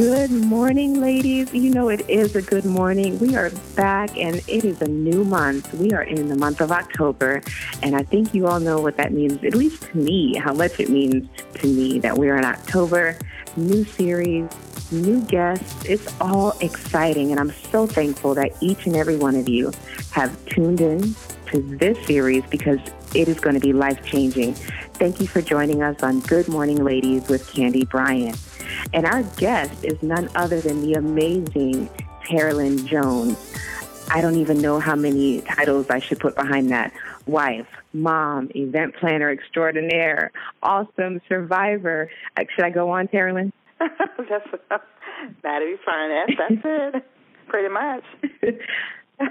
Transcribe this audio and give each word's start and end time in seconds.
Good 0.00 0.30
morning, 0.30 0.98
ladies. 0.98 1.52
You 1.52 1.68
know, 1.68 1.90
it 1.90 2.08
is 2.08 2.34
a 2.34 2.40
good 2.40 2.64
morning. 2.64 3.18
We 3.18 3.36
are 3.36 3.50
back 3.76 4.16
and 4.16 4.36
it 4.48 4.64
is 4.64 4.80
a 4.80 4.88
new 4.88 5.24
month. 5.24 5.74
We 5.74 5.92
are 5.92 6.04
in 6.04 6.28
the 6.28 6.36
month 6.36 6.62
of 6.62 6.72
October, 6.72 7.42
and 7.82 7.94
I 7.94 8.02
think 8.04 8.32
you 8.32 8.46
all 8.46 8.60
know 8.60 8.80
what 8.80 8.96
that 8.96 9.12
means, 9.12 9.44
at 9.44 9.54
least 9.54 9.82
to 9.82 9.98
me, 9.98 10.36
how 10.36 10.54
much 10.54 10.80
it 10.80 10.88
means 10.88 11.28
to 11.56 11.66
me 11.66 11.98
that 11.98 12.16
we're 12.16 12.38
in 12.38 12.46
October. 12.46 13.18
New 13.58 13.84
series, 13.84 14.48
new 14.90 15.20
guests. 15.24 15.84
It's 15.84 16.08
all 16.18 16.56
exciting, 16.62 17.30
and 17.30 17.38
I'm 17.38 17.52
so 17.70 17.86
thankful 17.86 18.32
that 18.36 18.52
each 18.62 18.86
and 18.86 18.96
every 18.96 19.18
one 19.18 19.36
of 19.36 19.50
you 19.50 19.70
have 20.12 20.34
tuned 20.46 20.80
in 20.80 21.14
to 21.48 21.60
this 21.76 22.06
series 22.06 22.42
because 22.46 22.80
it 23.14 23.28
is 23.28 23.38
going 23.38 23.52
to 23.52 23.60
be 23.60 23.74
life 23.74 24.02
changing. 24.02 24.54
Thank 24.94 25.20
you 25.20 25.26
for 25.26 25.42
joining 25.42 25.82
us 25.82 26.02
on 26.02 26.20
Good 26.20 26.48
Morning 26.48 26.82
Ladies 26.82 27.28
with 27.28 27.46
Candy 27.52 27.84
Bryant. 27.84 28.38
And 28.92 29.06
our 29.06 29.22
guest 29.36 29.84
is 29.84 30.02
none 30.02 30.28
other 30.34 30.60
than 30.60 30.82
the 30.82 30.94
amazing 30.94 31.88
Teralyn 32.24 32.86
Jones. 32.86 33.54
I 34.12 34.20
don't 34.20 34.36
even 34.36 34.60
know 34.60 34.80
how 34.80 34.96
many 34.96 35.40
titles 35.42 35.88
I 35.88 36.00
should 36.00 36.18
put 36.18 36.34
behind 36.34 36.70
that. 36.70 36.92
Wife, 37.26 37.68
mom, 37.92 38.50
event 38.56 38.96
planner 38.96 39.30
extraordinaire, 39.30 40.32
awesome 40.62 41.20
survivor. 41.28 42.10
Uh, 42.36 42.44
should 42.54 42.64
I 42.64 42.70
go 42.70 42.90
on, 42.90 43.06
Teralyn? 43.08 43.52
that's 43.78 44.46
that'd 45.42 45.68
be 45.68 45.76
fine. 45.84 46.10
That's, 46.10 46.32
that's 46.38 46.62
it, 46.64 47.04
pretty 47.48 47.68
much. 47.68 48.04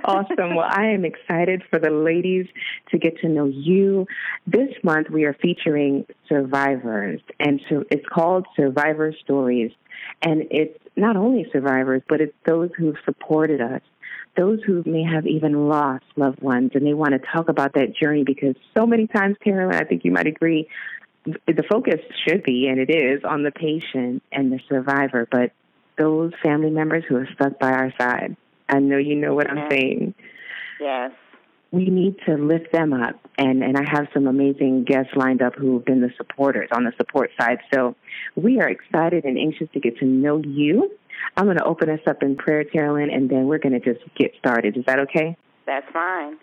awesome. 0.03 0.55
Well, 0.55 0.67
I 0.70 0.88
am 0.88 1.05
excited 1.05 1.63
for 1.70 1.79
the 1.79 1.89
ladies 1.89 2.47
to 2.91 2.97
get 2.97 3.20
to 3.20 3.27
know 3.27 3.45
you. 3.45 4.07
This 4.45 4.70
month 4.84 5.09
we 5.09 5.25
are 5.25 5.34
featuring 5.34 6.05
survivors, 6.27 7.21
and 7.39 7.61
so 7.70 7.84
it's 7.89 8.05
called 8.08 8.45
Survivor 8.55 9.14
Stories. 9.23 9.72
And 10.22 10.44
it's 10.52 10.77
not 10.95 11.16
only 11.16 11.47
survivors, 11.52 12.02
but 12.08 12.22
it's 12.22 12.33
those 12.45 12.69
who've 12.77 12.97
supported 13.05 13.61
us, 13.61 13.81
those 14.38 14.59
who 14.66 14.83
may 14.86 15.03
have 15.03 15.25
even 15.25 15.67
lost 15.67 16.05
loved 16.16 16.42
ones, 16.42 16.71
and 16.73 16.86
they 16.86 16.94
want 16.94 17.14
to 17.14 17.19
talk 17.19 17.49
about 17.49 17.73
that 17.73 17.95
journey 17.95 18.23
because 18.23 18.55
so 18.77 18.86
many 18.86 19.08
times, 19.08 19.38
Teralyn, 19.45 19.75
I 19.75 19.86
think 19.86 20.05
you 20.05 20.11
might 20.11 20.27
agree, 20.27 20.67
the 21.25 21.64
focus 21.69 21.99
should 22.27 22.44
be, 22.44 22.67
and 22.67 22.80
it 22.80 22.89
is, 22.89 23.23
on 23.23 23.44
the 23.44 23.52
patient 23.52 24.23
and 24.31 24.52
the 24.52 24.59
survivor, 24.69 25.27
but 25.30 25.52
those 25.97 26.31
family 26.42 26.69
members 26.69 27.03
who 27.08 27.17
are 27.17 27.27
stuck 27.33 27.59
by 27.59 27.71
our 27.71 27.94
side 27.99 28.38
I 28.70 28.80
know 28.80 28.98
you 28.98 29.16
know 29.16 29.34
what 29.34 29.50
I'm 29.50 29.70
saying. 29.70 30.14
Yes. 30.80 31.12
We 31.72 31.86
need 31.86 32.16
to 32.25 32.36
lift 32.36 32.72
them 32.72 32.94
up, 32.94 33.16
and, 33.38 33.64
and 33.64 33.78
I 33.78 33.84
have 33.88 34.08
some 34.14 34.26
amazing 34.26 34.86
guests 34.86 35.11
lined 35.16 35.42
up 35.42 35.53
who've 35.56 35.86
been 35.86 36.02
the 36.02 36.09
supporters 36.17 36.70
on 36.72 36.84
the 36.84 36.92
support 36.98 37.30
side. 37.39 37.59
So 37.73 37.95
we 38.36 38.59
are 38.59 38.67
excited 38.67 39.23
and 39.23 39.38
anxious 39.38 39.67
to 39.73 39.80
get 39.80 39.98
to 40.00 40.06
know 40.06 40.42
you. 40.44 40.92
I'm 41.38 41.45
going 41.45 41.58
to 41.58 41.66
open 41.66 41.89
us 41.89 42.00
up 42.08 42.23
in 42.23 42.38
prayer, 42.38 42.64
Teralyn, 42.64 43.14
and 43.14 43.30
then 43.30 43.45
we're 43.45 43.59
going 43.59 43.80
to 43.80 43.94
just 43.94 44.03
get 44.16 44.31
started. 44.39 44.78
Is 44.78 44.86
that 44.86 45.00
okay? 45.00 45.38
That's 45.67 45.86
fine. 45.94 46.38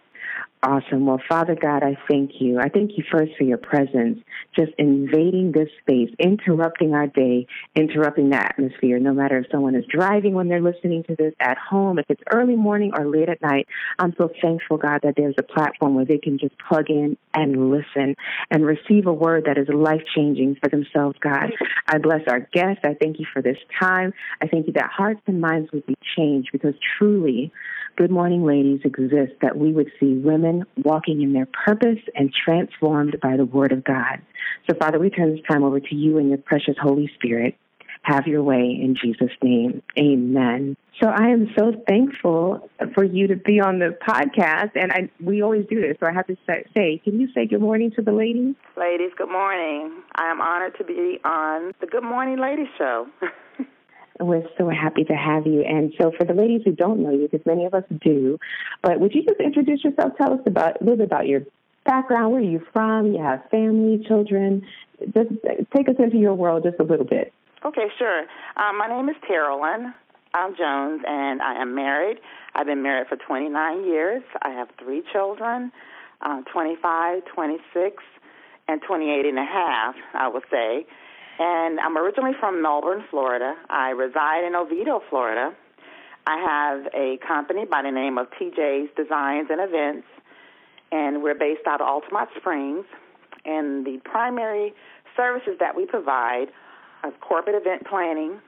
Awesome. 0.63 1.07
Well, 1.07 1.21
Father 1.29 1.55
God, 1.55 1.83
I 1.85 1.97
thank 2.09 2.41
you. 2.41 2.59
I 2.59 2.69
thank 2.69 2.93
you 2.97 3.05
first 3.13 3.33
for 3.37 3.45
your 3.45 3.59
presence, 3.59 4.19
just 4.55 4.73
invading 4.79 5.53
this 5.53 5.69
space, 5.83 6.09
interrupting 6.19 6.95
our 6.95 7.07
day, 7.07 7.47
interrupting 7.77 8.31
the 8.31 8.37
atmosphere, 8.37 8.99
no 8.99 9.13
matter 9.13 9.39
if 9.39 9.47
someone 9.53 9.75
is 9.77 9.85
driving 9.87 10.35
when 10.35 10.49
they're 10.49 10.63
listening 10.63 11.05
to 11.05 11.15
this 11.15 11.35
at 11.41 11.59
home, 11.59 11.99
if 11.99 12.07
it's 12.09 12.23
early 12.33 12.57
morning 12.57 12.93
or 12.99 13.07
late 13.07 13.29
at 13.29 13.41
night. 13.43 13.69
I'm 13.99 14.15
so 14.17 14.31
thankful, 14.43 14.79
God, 14.79 15.01
that 15.03 15.15
there's 15.17 15.35
a 15.39 15.43
platform 15.43 15.95
where 15.95 16.07
they 16.07 16.19
can 16.19 16.39
just 16.39 16.55
plug 16.59 16.89
in 16.89 17.17
and 17.35 17.71
listen 17.71 18.17
and 18.51 18.65
receive 18.65 19.07
a 19.07 19.13
word 19.13 19.45
that 19.47 19.59
is 19.59 19.69
life 19.69 20.03
changing 20.17 20.57
for 20.61 20.71
themselves, 20.71 21.17
God. 21.21 21.53
I 21.87 21.99
bless 21.99 22.23
our 22.29 22.41
guests. 22.41 22.81
I 22.83 22.95
thank 22.95 23.21
you 23.21 23.27
for 23.33 23.43
this 23.43 23.59
time. 23.79 24.15
I 24.41 24.49
thank 24.49 24.67
you 24.67 24.73
that 24.73 24.91
hearts 24.91 25.21
and 25.27 25.41
minds 25.41 25.71
would 25.73 25.87
be 25.87 25.97
changed 26.17 26.49
because 26.51 26.75
truly, 26.99 27.53
Good 27.97 28.11
Morning 28.11 28.45
Ladies 28.45 28.81
exists 28.85 29.37
that 29.41 29.57
we 29.57 29.73
would 29.73 29.91
see 29.99 30.19
women 30.19 30.65
walking 30.85 31.23
in 31.23 31.33
their 31.33 31.47
purpose 31.47 31.99
and 32.15 32.31
transformed 32.31 33.19
by 33.23 33.39
the 33.39 33.47
Word 33.47 33.73
of 33.73 33.85
God. 33.85 34.21
So, 34.69 34.77
Father, 34.79 34.99
we 34.99 35.09
turn 35.09 35.35
this 35.35 35.45
time 35.51 35.65
over 35.65 35.81
to 35.81 35.95
you 35.95 36.19
and 36.19 36.29
your 36.29 36.37
precious 36.37 36.77
Holy 36.79 37.11
Spirit. 37.15 37.57
Have 38.03 38.27
your 38.27 38.43
way 38.43 38.79
in 38.81 38.97
Jesus' 39.03 39.33
name. 39.43 39.83
Amen. 39.99 40.77
So 41.03 41.09
I 41.09 41.29
am 41.29 41.49
so 41.59 41.73
thankful 41.89 42.69
for 42.95 43.03
you 43.03 43.29
to 43.29 43.37
be 43.37 43.61
on 43.61 43.79
the 43.79 43.97
podcast, 44.07 44.73
and 44.75 44.93
I, 44.93 45.11
we 45.19 45.43
always 45.43 45.65
do 45.67 45.81
this. 45.81 45.97
So 45.99 46.07
I 46.07 46.13
have 46.13 46.27
to 46.27 46.37
say, 46.47 47.01
can 47.03 47.19
you 47.19 47.29
say 47.33 47.47
good 47.47 47.63
morning 47.63 47.93
to 47.97 48.03
the 48.03 48.13
ladies? 48.13 48.55
Ladies, 48.77 49.11
good 49.17 49.31
morning. 49.31 50.03
I 50.15 50.31
am 50.31 50.43
honored 50.43 50.77
to 50.77 50.85
be 50.85 51.19
on 51.25 51.73
the 51.81 51.87
Good 51.87 52.05
Morning 52.05 52.39
Ladies 52.39 52.69
show. 52.77 53.07
We're 54.19 54.45
so 54.57 54.69
happy 54.69 55.05
to 55.05 55.15
have 55.15 55.47
you. 55.47 55.63
And 55.63 55.93
so, 55.99 56.13
for 56.17 56.25
the 56.25 56.33
ladies 56.33 56.63
who 56.65 56.73
don't 56.73 57.03
know 57.03 57.11
you, 57.11 57.29
because 57.31 57.45
many 57.45 57.65
of 57.65 57.75
us 57.75 57.85
do, 58.01 58.39
but 58.83 59.01
would 59.01 59.15
you 59.15 59.23
just 59.25 59.41
introduce 59.41 59.85
yourself? 59.85 60.13
Tell 60.17 60.33
us 60.33 60.41
about 60.47 60.81
a 60.81 60.85
little 60.85 60.97
bit 60.97 61.07
about 61.07 61.27
your 61.27 61.43
background. 61.85 62.33
Where 62.33 62.41
are 62.41 62.45
you 62.45 62.63
from? 62.73 63.13
You 63.13 63.23
have 63.23 63.43
family, 63.51 64.05
children. 64.07 64.67
Just 65.15 65.31
take 65.75 65.89
us 65.89 65.97
into 65.99 66.17
your 66.17 66.35
world 66.35 66.63
just 66.65 66.81
a 66.81 66.83
little 66.83 67.05
bit. 67.05 67.33
Okay, 67.65 67.87
sure. 67.99 68.21
Um, 68.57 68.79
my 68.79 68.89
name 68.89 69.09
is 69.09 69.17
Teralyn. 69.29 69.93
I'm 70.35 70.57
Jones, 70.57 71.03
and 71.07 71.41
I 71.41 71.61
am 71.61 71.75
married. 71.75 72.19
I've 72.55 72.67
been 72.67 72.83
married 72.83 73.09
for 73.09 73.17
29 73.17 73.85
years. 73.85 74.23
I 74.43 74.51
have 74.51 74.69
three 74.79 75.03
children, 75.13 75.73
um, 76.21 76.45
25, 76.53 77.23
26, 77.25 78.03
and 78.69 78.83
28 78.83 79.27
and 79.27 79.39
a 79.39 79.45
half, 79.45 79.95
I 80.15 80.29
would 80.29 80.43
say. 80.51 80.87
And 81.39 81.79
I'm 81.81 81.99
originally 81.99 82.33
from 82.41 82.63
Melbourne, 82.63 83.05
Florida. 83.11 83.55
I 83.69 83.91
reside 83.91 84.45
in 84.45 84.55
Oviedo, 84.55 85.03
Florida. 85.11 85.55
I 86.27 86.39
have 86.39 86.93
a 86.95 87.19
company 87.27 87.67
by 87.67 87.83
the 87.83 87.91
name 87.91 88.17
of 88.19 88.29
TJ's 88.31 88.89
Designs 88.97 89.49
and 89.51 89.61
Events, 89.61 90.07
and 90.91 91.23
we're 91.23 91.35
based 91.35 91.67
out 91.67 91.81
of 91.81 91.87
Altamonte 91.87 92.35
Springs. 92.39 92.87
And 93.45 93.87
the 93.87 94.01
primary 94.05 94.75
services 95.17 95.57
that 95.61 95.77
we 95.77 95.85
provide 95.85 96.47
are 97.05 97.13
corporate 97.21 97.55
event 97.55 97.87
planning, 97.87 98.41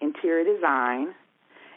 interior 0.00 0.44
design, 0.44 1.14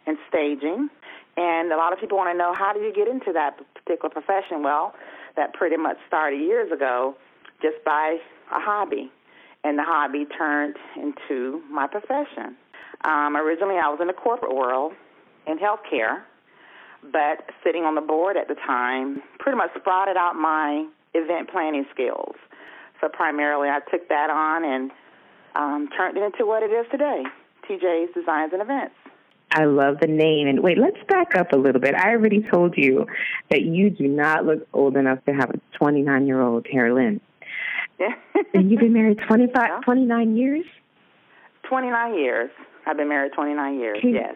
and 0.07 0.17
staging. 0.27 0.89
And 1.37 1.71
a 1.71 1.77
lot 1.77 1.93
of 1.93 1.99
people 1.99 2.17
want 2.17 2.33
to 2.33 2.37
know 2.37 2.53
how 2.53 2.73
do 2.73 2.79
you 2.79 2.91
get 2.91 3.07
into 3.07 3.31
that 3.33 3.59
particular 3.75 4.09
profession? 4.09 4.63
Well, 4.63 4.93
that 5.35 5.53
pretty 5.53 5.77
much 5.77 5.97
started 6.07 6.41
years 6.41 6.71
ago 6.71 7.15
just 7.61 7.77
by 7.85 8.17
a 8.51 8.59
hobby 8.59 9.11
and 9.63 9.77
the 9.77 9.83
hobby 9.83 10.25
turned 10.37 10.75
into 10.95 11.61
my 11.69 11.87
profession. 11.87 12.55
Um, 13.03 13.35
originally, 13.35 13.75
I 13.75 13.89
was 13.89 13.99
in 14.01 14.07
the 14.07 14.13
corporate 14.13 14.55
world 14.55 14.93
in 15.47 15.57
healthcare, 15.57 16.21
but 17.11 17.49
sitting 17.63 17.83
on 17.83 17.95
the 17.95 18.01
board 18.01 18.37
at 18.37 18.47
the 18.47 18.55
time 18.55 19.21
pretty 19.39 19.57
much 19.57 19.71
sprouted 19.77 20.17
out 20.17 20.35
my 20.35 20.85
event 21.13 21.49
planning 21.49 21.85
skills. 21.93 22.35
So 23.01 23.07
primarily, 23.07 23.69
I 23.69 23.79
took 23.91 24.09
that 24.09 24.29
on 24.29 24.65
and 24.65 24.91
um, 25.55 25.89
turned 25.95 26.17
it 26.17 26.23
into 26.23 26.45
what 26.45 26.63
it 26.63 26.71
is 26.71 26.85
today, 26.91 27.23
TJ's 27.69 28.13
Designs 28.13 28.51
and 28.53 28.61
Events. 28.61 28.95
I 29.51 29.65
love 29.65 29.99
the 29.99 30.07
name. 30.07 30.47
And 30.47 30.61
wait, 30.61 30.77
let's 30.77 30.97
back 31.07 31.35
up 31.35 31.53
a 31.53 31.55
little 31.55 31.81
bit. 31.81 31.95
I 31.95 32.11
already 32.11 32.41
told 32.41 32.77
you 32.77 33.07
that 33.49 33.63
you 33.63 33.89
do 33.89 34.07
not 34.07 34.45
look 34.45 34.67
old 34.73 34.95
enough 34.95 35.23
to 35.25 35.33
have 35.33 35.49
a 35.49 35.59
29 35.77 36.27
year 36.27 36.41
old 36.41 36.65
Teralyn. 36.65 37.19
and 38.53 38.71
you've 38.71 38.79
been 38.79 38.93
married 38.93 39.19
25, 39.27 39.53
yeah. 39.55 39.79
29 39.83 40.35
years? 40.35 40.65
29 41.67 42.15
years. 42.15 42.49
I've 42.85 42.97
been 42.97 43.09
married 43.09 43.33
29 43.33 43.79
years, 43.79 43.99
Con- 44.01 44.13
yes. 44.13 44.35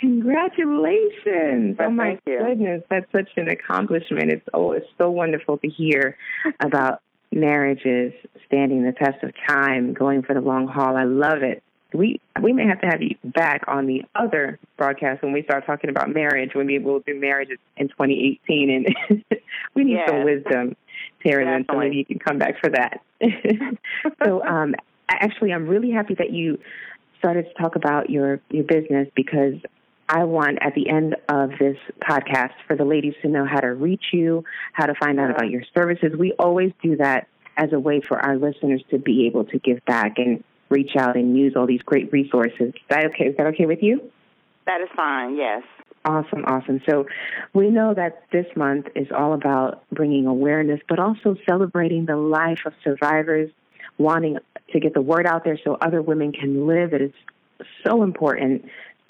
Congratulations. 0.00 1.76
Well, 1.78 1.88
oh 1.88 1.90
my 1.90 2.18
goodness, 2.24 2.82
that's 2.88 3.10
such 3.12 3.28
an 3.36 3.48
accomplishment. 3.48 4.32
It's 4.32 4.48
oh 4.54 4.72
it's 4.72 4.86
so 4.96 5.10
wonderful 5.10 5.58
to 5.58 5.68
hear 5.68 6.16
about 6.60 7.02
marriages 7.30 8.12
standing 8.46 8.84
the 8.84 8.92
test 8.92 9.22
of 9.22 9.32
time, 9.46 9.92
going 9.92 10.22
for 10.22 10.34
the 10.34 10.40
long 10.40 10.66
haul. 10.66 10.96
I 10.96 11.04
love 11.04 11.42
it. 11.42 11.62
We 11.92 12.20
we 12.42 12.54
may 12.54 12.66
have 12.66 12.80
to 12.80 12.86
have 12.86 13.02
you 13.02 13.16
back 13.22 13.64
on 13.68 13.86
the 13.86 14.04
other 14.14 14.58
broadcast 14.78 15.22
when 15.22 15.32
we 15.32 15.42
start 15.42 15.66
talking 15.66 15.90
about 15.90 16.08
marriage. 16.08 16.54
When 16.54 16.66
we 16.66 16.78
will 16.78 17.00
do 17.00 17.18
marriages 17.18 17.58
in 17.76 17.88
2018, 17.88 18.70
and 18.70 19.24
we 19.74 19.84
need 19.84 19.94
yes. 19.94 20.08
some 20.08 20.24
wisdom 20.24 20.76
Terry, 21.22 21.64
so 21.70 21.78
maybe 21.78 21.96
you 21.96 22.04
can 22.04 22.18
come 22.18 22.38
back 22.38 22.60
for 22.60 22.70
that. 22.70 23.00
so, 24.24 24.42
um, 24.44 24.74
actually, 25.08 25.52
I'm 25.52 25.66
really 25.66 25.90
happy 25.90 26.14
that 26.14 26.32
you 26.32 26.58
started 27.18 27.46
to 27.46 27.54
talk 27.62 27.76
about 27.76 28.10
your 28.10 28.40
your 28.50 28.64
business 28.64 29.08
because 29.14 29.54
I 30.08 30.24
want 30.24 30.58
at 30.60 30.74
the 30.74 30.88
end 30.88 31.16
of 31.28 31.50
this 31.58 31.76
podcast 32.02 32.52
for 32.66 32.76
the 32.76 32.84
ladies 32.84 33.14
to 33.22 33.28
know 33.28 33.46
how 33.46 33.60
to 33.60 33.68
reach 33.68 34.06
you, 34.12 34.44
how 34.72 34.86
to 34.86 34.94
find 34.94 35.18
out 35.18 35.30
about 35.30 35.48
your 35.48 35.62
services. 35.74 36.12
We 36.18 36.32
always 36.38 36.72
do 36.82 36.96
that 36.96 37.28
as 37.56 37.72
a 37.72 37.78
way 37.78 38.00
for 38.00 38.18
our 38.18 38.36
listeners 38.36 38.82
to 38.90 38.98
be 38.98 39.26
able 39.26 39.44
to 39.46 39.58
give 39.58 39.84
back 39.84 40.18
and 40.18 40.42
reach 40.68 40.96
out 40.96 41.16
and 41.16 41.38
use 41.38 41.54
all 41.56 41.66
these 41.66 41.82
great 41.82 42.12
resources. 42.12 42.74
Is 42.74 42.82
that 42.88 43.06
okay? 43.06 43.26
Is 43.26 43.36
that 43.36 43.46
okay 43.48 43.66
with 43.66 43.82
you? 43.82 44.10
That 44.66 44.80
is 44.80 44.88
fine. 44.96 45.36
Yes. 45.36 45.62
Awesome, 46.04 46.44
awesome. 46.46 46.80
So 46.88 47.06
we 47.54 47.70
know 47.70 47.94
that 47.94 48.24
this 48.32 48.46
month 48.56 48.86
is 48.96 49.06
all 49.16 49.34
about 49.34 49.84
bringing 49.90 50.26
awareness, 50.26 50.80
but 50.88 50.98
also 50.98 51.36
celebrating 51.48 52.06
the 52.06 52.16
life 52.16 52.60
of 52.66 52.72
survivors, 52.82 53.50
wanting 53.98 54.38
to 54.72 54.80
get 54.80 54.94
the 54.94 55.02
word 55.02 55.26
out 55.26 55.44
there 55.44 55.58
so 55.62 55.76
other 55.80 56.02
women 56.02 56.32
can 56.32 56.66
live. 56.66 56.92
It 56.92 57.02
is 57.02 57.12
so 57.86 58.02
important 58.02 58.64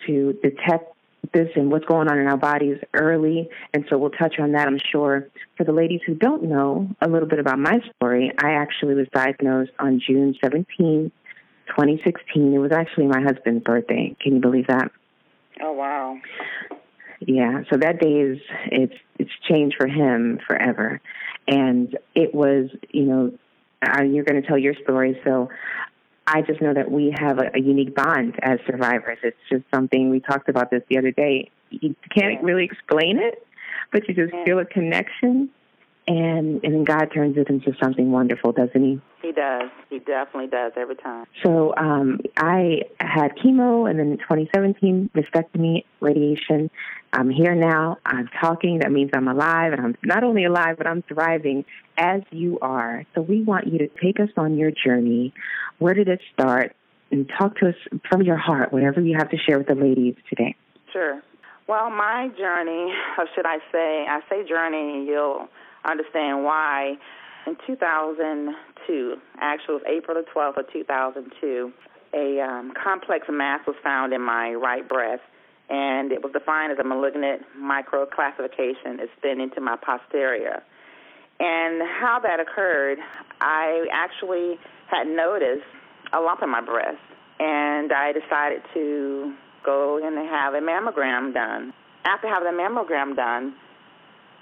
to 0.07 0.35
detect 0.43 0.95
this 1.33 1.49
and 1.57 1.71
what's 1.71 1.85
going 1.87 2.09
on 2.09 2.19
in 2.19 2.27
our 2.27 2.37
bodies 2.37 2.79
early. 2.95 3.49
And 3.73 3.85
so 3.89 3.97
we'll 3.97 4.11
touch 4.11 4.39
on 4.39 4.53
that, 4.53 4.67
I'm 4.67 4.81
sure. 4.91 5.29
For 5.57 5.65
the 5.65 5.73
ladies 5.73 6.01
who 6.07 6.15
don't 6.15 6.43
know 6.45 6.89
a 7.01 7.09
little 7.09 7.29
bit 7.29 7.39
about 7.39 7.59
my 7.59 7.79
story, 7.97 8.33
I 8.39 8.53
actually 8.53 8.95
was 8.95 9.07
diagnosed 9.15 9.71
on 9.79 10.01
June 10.07 10.35
17, 10.43 11.11
2016. 11.69 12.53
It 12.53 12.59
was 12.59 12.73
actually 12.73 13.07
my 13.07 13.23
husband's 13.23 13.65
birthday. 13.65 14.17
Can 14.21 14.35
you 14.35 14.41
believe 14.41 14.67
that? 14.67 14.91
Oh, 15.61 15.73
wow. 15.73 16.19
Yeah, 17.27 17.63
so 17.71 17.77
that 17.79 18.01
day 18.01 18.13
is 18.13 18.39
it's 18.67 18.95
it's 19.19 19.31
changed 19.49 19.77
for 19.79 19.87
him 19.87 20.41
forever, 20.47 21.01
and 21.47 21.97
it 22.15 22.35
was 22.35 22.71
you 22.91 23.03
know 23.05 23.33
uh, 23.83 24.03
you're 24.03 24.25
going 24.25 24.41
to 24.41 24.47
tell 24.47 24.59
your 24.59 24.75
story, 24.83 25.21
so 25.25 25.49
I 26.27 26.43
just 26.43 26.61
know 26.61 26.75
that 26.75 26.91
we 26.91 27.15
have 27.17 27.39
a, 27.39 27.51
a 27.55 27.61
unique 27.61 27.95
bond 27.95 28.39
as 28.43 28.59
survivors. 28.67 29.19
It's 29.23 29.37
just 29.49 29.65
something 29.73 30.11
we 30.11 30.21
talked 30.21 30.49
about 30.49 30.71
this 30.71 30.83
the 30.89 30.99
other 30.99 31.11
day. 31.11 31.51
You 31.71 31.95
can't 32.17 32.43
really 32.43 32.65
explain 32.65 33.19
it, 33.19 33.47
but 33.93 34.09
you 34.09 34.15
just 34.15 34.35
feel 34.45 34.59
a 34.59 34.65
connection, 34.65 35.51
and 36.07 36.63
and 36.65 36.75
then 36.75 36.85
God 36.85 37.07
turns 37.15 37.37
it 37.37 37.49
into 37.49 37.73
something 37.83 38.11
wonderful, 38.11 38.53
doesn't 38.53 38.83
He? 38.83 39.01
He 39.21 39.33
does. 39.33 39.71
He 39.89 40.01
definitely 40.01 40.49
does 40.49 40.73
every 40.77 40.97
time. 40.97 41.27
So 41.45 41.75
um, 41.77 42.21
I 42.37 42.83
had 42.99 43.37
chemo, 43.37 43.89
and 43.89 43.99
then 43.99 44.13
in 44.13 44.19
2017 44.19 45.11
mastectomy, 45.15 45.85
radiation. 46.01 46.71
I'm 47.13 47.31
here 47.31 47.55
now. 47.55 47.99
I'm 48.07 48.29
talking. 48.41 48.79
That 48.79 48.91
means 48.91 49.11
I'm 49.15 49.29
alive, 49.29 49.73
and 49.73 49.81
I'm 49.81 49.97
not 50.03 50.25
only 50.25 50.45
alive, 50.45 50.77
but 50.79 50.87
I'm 50.87 51.03
thriving 51.03 51.65
as 51.97 52.23
you 52.31 52.59
are. 52.61 53.05
So 53.15 53.21
we 53.21 53.43
want 53.43 53.67
you 53.67 53.79
to 53.79 53.89
take 54.03 54.19
us 54.19 54.31
on 54.37 54.57
your 54.57 54.71
journey. 54.71 55.33
Where 55.79 55.95
did 55.95 56.09
it 56.09 56.21
start? 56.33 56.75
And 57.11 57.31
talk 57.39 57.57
to 57.59 57.69
us 57.69 57.75
from 58.11 58.23
your 58.23 58.39
heart, 58.39 58.73
whatever 58.73 59.01
you 59.03 59.17
have 59.19 59.29
to 59.31 59.37
share 59.37 59.59
with 59.59 59.67
the 59.67 59.75
ladies 59.75 60.15
today. 60.31 60.57
Sure. 60.93 61.21
Well, 61.69 61.91
my 61.91 62.29
journey, 62.39 62.93
or 63.19 63.27
should 63.35 63.47
I 63.47 63.59
say, 63.71 64.07
I 64.09 64.21
say 64.29 64.49
journey, 64.49 65.05
you'll 65.07 65.49
understand 65.85 66.45
why. 66.45 66.97
In 67.47 67.57
2002, 67.67 69.17
actually, 69.41 69.75
it 69.75 69.79
was 69.79 69.83
April 69.89 70.23
the 70.23 70.31
12th 70.31 70.59
of 70.59 70.73
2002, 70.73 71.73
a 72.15 72.41
um, 72.41 72.73
complex 72.73 73.27
mass 73.29 73.61
was 73.67 73.77
found 73.83 74.13
in 74.13 74.21
my 74.21 74.53
right 74.53 74.89
breast, 74.89 75.23
and 75.69 76.13
it 76.13 76.23
was 76.23 76.33
defined 76.33 76.73
as 76.73 76.79
a 76.79 76.85
malignant 76.85 77.43
microcalcification 77.59 79.01
extending 79.01 79.51
to 79.51 79.61
my 79.61 79.77
posterior. 79.77 80.63
And 81.41 81.83
how 81.83 82.21
that 82.23 82.39
occurred, 82.39 82.99
I 83.41 83.87
actually 83.93 84.59
had 84.89 85.09
noticed 85.09 85.67
a 86.13 86.21
lump 86.21 86.43
in 86.43 86.51
my 86.51 86.61
breast, 86.61 87.01
and 87.41 87.93
I 87.93 88.13
decided 88.13 88.63
to 88.75 89.35
go 89.65 89.99
and 90.05 90.17
have 90.29 90.55
a 90.55 90.61
mammogram 90.61 91.33
done. 91.33 91.73
After 92.05 92.29
having 92.29 92.55
the 92.55 92.63
mammogram 92.63 93.17
done, 93.17 93.55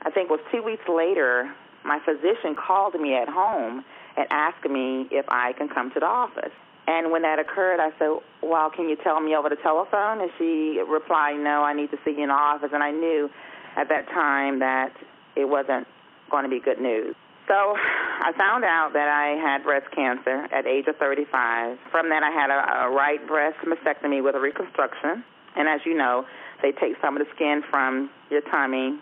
I 0.03 0.11
think 0.11 0.31
it 0.31 0.33
was 0.33 0.41
two 0.51 0.63
weeks 0.63 0.85
later, 0.89 1.53
my 1.85 1.99
physician 2.05 2.55
called 2.55 2.95
me 2.95 3.15
at 3.15 3.29
home 3.29 3.85
and 4.17 4.27
asked 4.31 4.65
me 4.69 5.09
if 5.11 5.25
I 5.29 5.53
can 5.53 5.69
come 5.69 5.91
to 5.93 6.01
the 6.01 6.07
office. 6.07 6.53
And 6.87 7.13
when 7.13 7.23
that 7.23 7.39
occurred, 7.39 7.79
I 7.81 7.91
said, 7.99 8.19
Well, 8.43 8.71
can 8.71 8.89
you 8.89 8.97
tell 8.97 9.21
me 9.21 9.37
over 9.37 9.49
the 9.49 9.57
telephone? 9.57 10.21
And 10.21 10.31
she 10.39 10.81
replied, 10.89 11.39
No, 11.39 11.63
I 11.63 11.73
need 11.73 11.91
to 11.91 11.99
see 12.05 12.13
you 12.13 12.23
in 12.23 12.29
the 12.29 12.35
office. 12.35 12.71
And 12.73 12.83
I 12.83 12.91
knew 12.91 13.31
at 13.77 13.89
that 13.89 14.09
time 14.09 14.59
that 14.61 14.93
it 15.37 15.45
wasn't 15.45 15.87
going 16.31 16.45
to 16.45 16.51
be 16.51 16.61
good 16.61 16.81
news. 16.81 17.15
So 17.47 17.55
I 17.85 18.33
found 18.37 18.65
out 18.65 18.93
that 18.95 19.09
I 19.09 19.39
had 19.41 19.63
breast 19.63 19.87
cancer 19.95 20.49
at 20.53 20.67
age 20.67 20.87
of 20.89 20.97
35. 20.97 21.79
From 21.91 22.09
that, 22.09 22.23
I 22.23 22.31
had 22.31 22.51
a, 22.51 22.87
a 22.87 22.91
right 22.91 23.25
breast 23.27 23.59
mastectomy 23.65 24.23
with 24.25 24.35
a 24.35 24.41
reconstruction. 24.41 25.23
And 25.57 25.69
as 25.69 25.81
you 25.85 25.95
know, 25.95 26.27
they 26.63 26.73
take 26.73 26.95
some 27.03 27.17
of 27.17 27.25
the 27.25 27.33
skin 27.35 27.63
from 27.71 28.11
your 28.31 28.41
tummy 28.43 28.99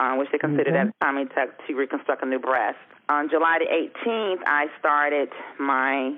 uh, 0.00 0.16
which 0.16 0.28
they 0.32 0.38
considered 0.38 0.72
mm-hmm. 0.72 0.88
at 0.88 1.28
the 1.28 1.34
time 1.34 1.52
to 1.68 1.74
reconstruct 1.74 2.22
a 2.22 2.26
new 2.26 2.38
breast. 2.38 2.78
On 3.10 3.28
July 3.28 3.58
the 3.60 3.68
18th, 4.08 4.40
I 4.46 4.66
started 4.78 5.28
my 5.58 6.16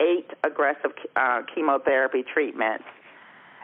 eight 0.00 0.30
aggressive 0.44 0.92
uh, 1.16 1.42
chemotherapy 1.52 2.22
treatments. 2.22 2.84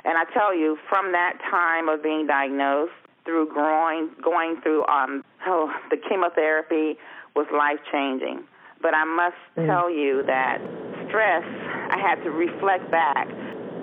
And 0.05 0.19
I 0.19 0.25
tell 0.35 0.57
you, 0.57 0.79
from 0.89 1.13
that 1.13 1.39
time 1.49 1.89
of 1.89 2.03
being 2.03 2.27
diagnosed 2.27 2.93
through 3.25 3.53
growing, 3.53 4.11
going 4.21 4.61
through 4.63 4.85
um, 4.87 5.23
oh, 5.47 5.73
the 5.91 5.97
chemotherapy 5.97 6.99
was 7.37 7.47
life 7.55 7.79
changing. 7.93 8.43
But 8.81 8.95
I 8.95 9.05
must 9.05 9.39
mm. 9.57 9.67
tell 9.67 9.89
you 9.89 10.25
that 10.27 10.59
stress, 11.07 11.45
I 11.45 11.99
had 12.03 12.17
to 12.25 12.31
reflect 12.31 12.91
back 12.91 13.29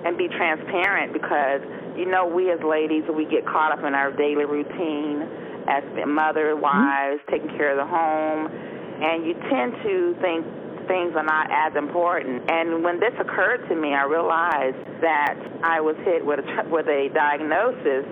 and 0.04 0.18
be 0.18 0.28
transparent 0.28 1.14
because, 1.14 1.62
you 1.96 2.04
know, 2.04 2.26
we 2.26 2.50
as 2.50 2.60
ladies, 2.60 3.04
we 3.08 3.24
get 3.24 3.46
caught 3.46 3.72
up 3.72 3.84
in 3.84 3.94
our 3.94 4.12
daily 4.12 4.44
routine 4.44 5.49
as 5.70 5.84
mother, 6.06 6.52
mm-hmm. 6.52 6.66
wives, 6.66 7.22
taking 7.30 7.48
care 7.56 7.70
of 7.70 7.78
the 7.78 7.86
home, 7.86 8.50
and 8.50 9.24
you 9.24 9.34
tend 9.48 9.72
to 9.86 10.18
think 10.20 10.44
things 10.90 11.14
are 11.14 11.24
not 11.24 11.46
as 11.54 11.76
important. 11.78 12.42
And 12.50 12.82
when 12.82 12.98
this 12.98 13.14
occurred 13.20 13.62
to 13.68 13.74
me, 13.78 13.94
I 13.94 14.04
realized 14.04 14.82
that 15.00 15.38
I 15.62 15.80
was 15.80 15.94
hit 16.02 16.26
with 16.26 16.40
a, 16.42 16.66
with 16.66 16.90
a 16.90 17.08
diagnosis 17.14 18.04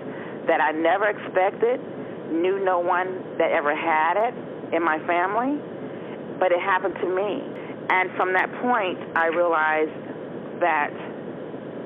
that 0.47 0.63
I 0.63 0.71
never 0.71 1.11
expected, 1.11 1.83
knew 2.31 2.63
no 2.63 2.79
one 2.79 3.37
that 3.37 3.51
ever 3.51 3.75
had 3.75 4.15
it 4.15 4.33
in 4.73 4.81
my 4.81 4.97
family, 5.05 5.59
but 6.39 6.51
it 6.51 6.61
happened 6.63 6.95
to 7.03 7.09
me. 7.11 7.43
And 7.91 8.09
from 8.15 8.33
that 8.33 8.47
point, 8.61 8.97
I 9.17 9.27
realized 9.27 10.61
that 10.61 10.93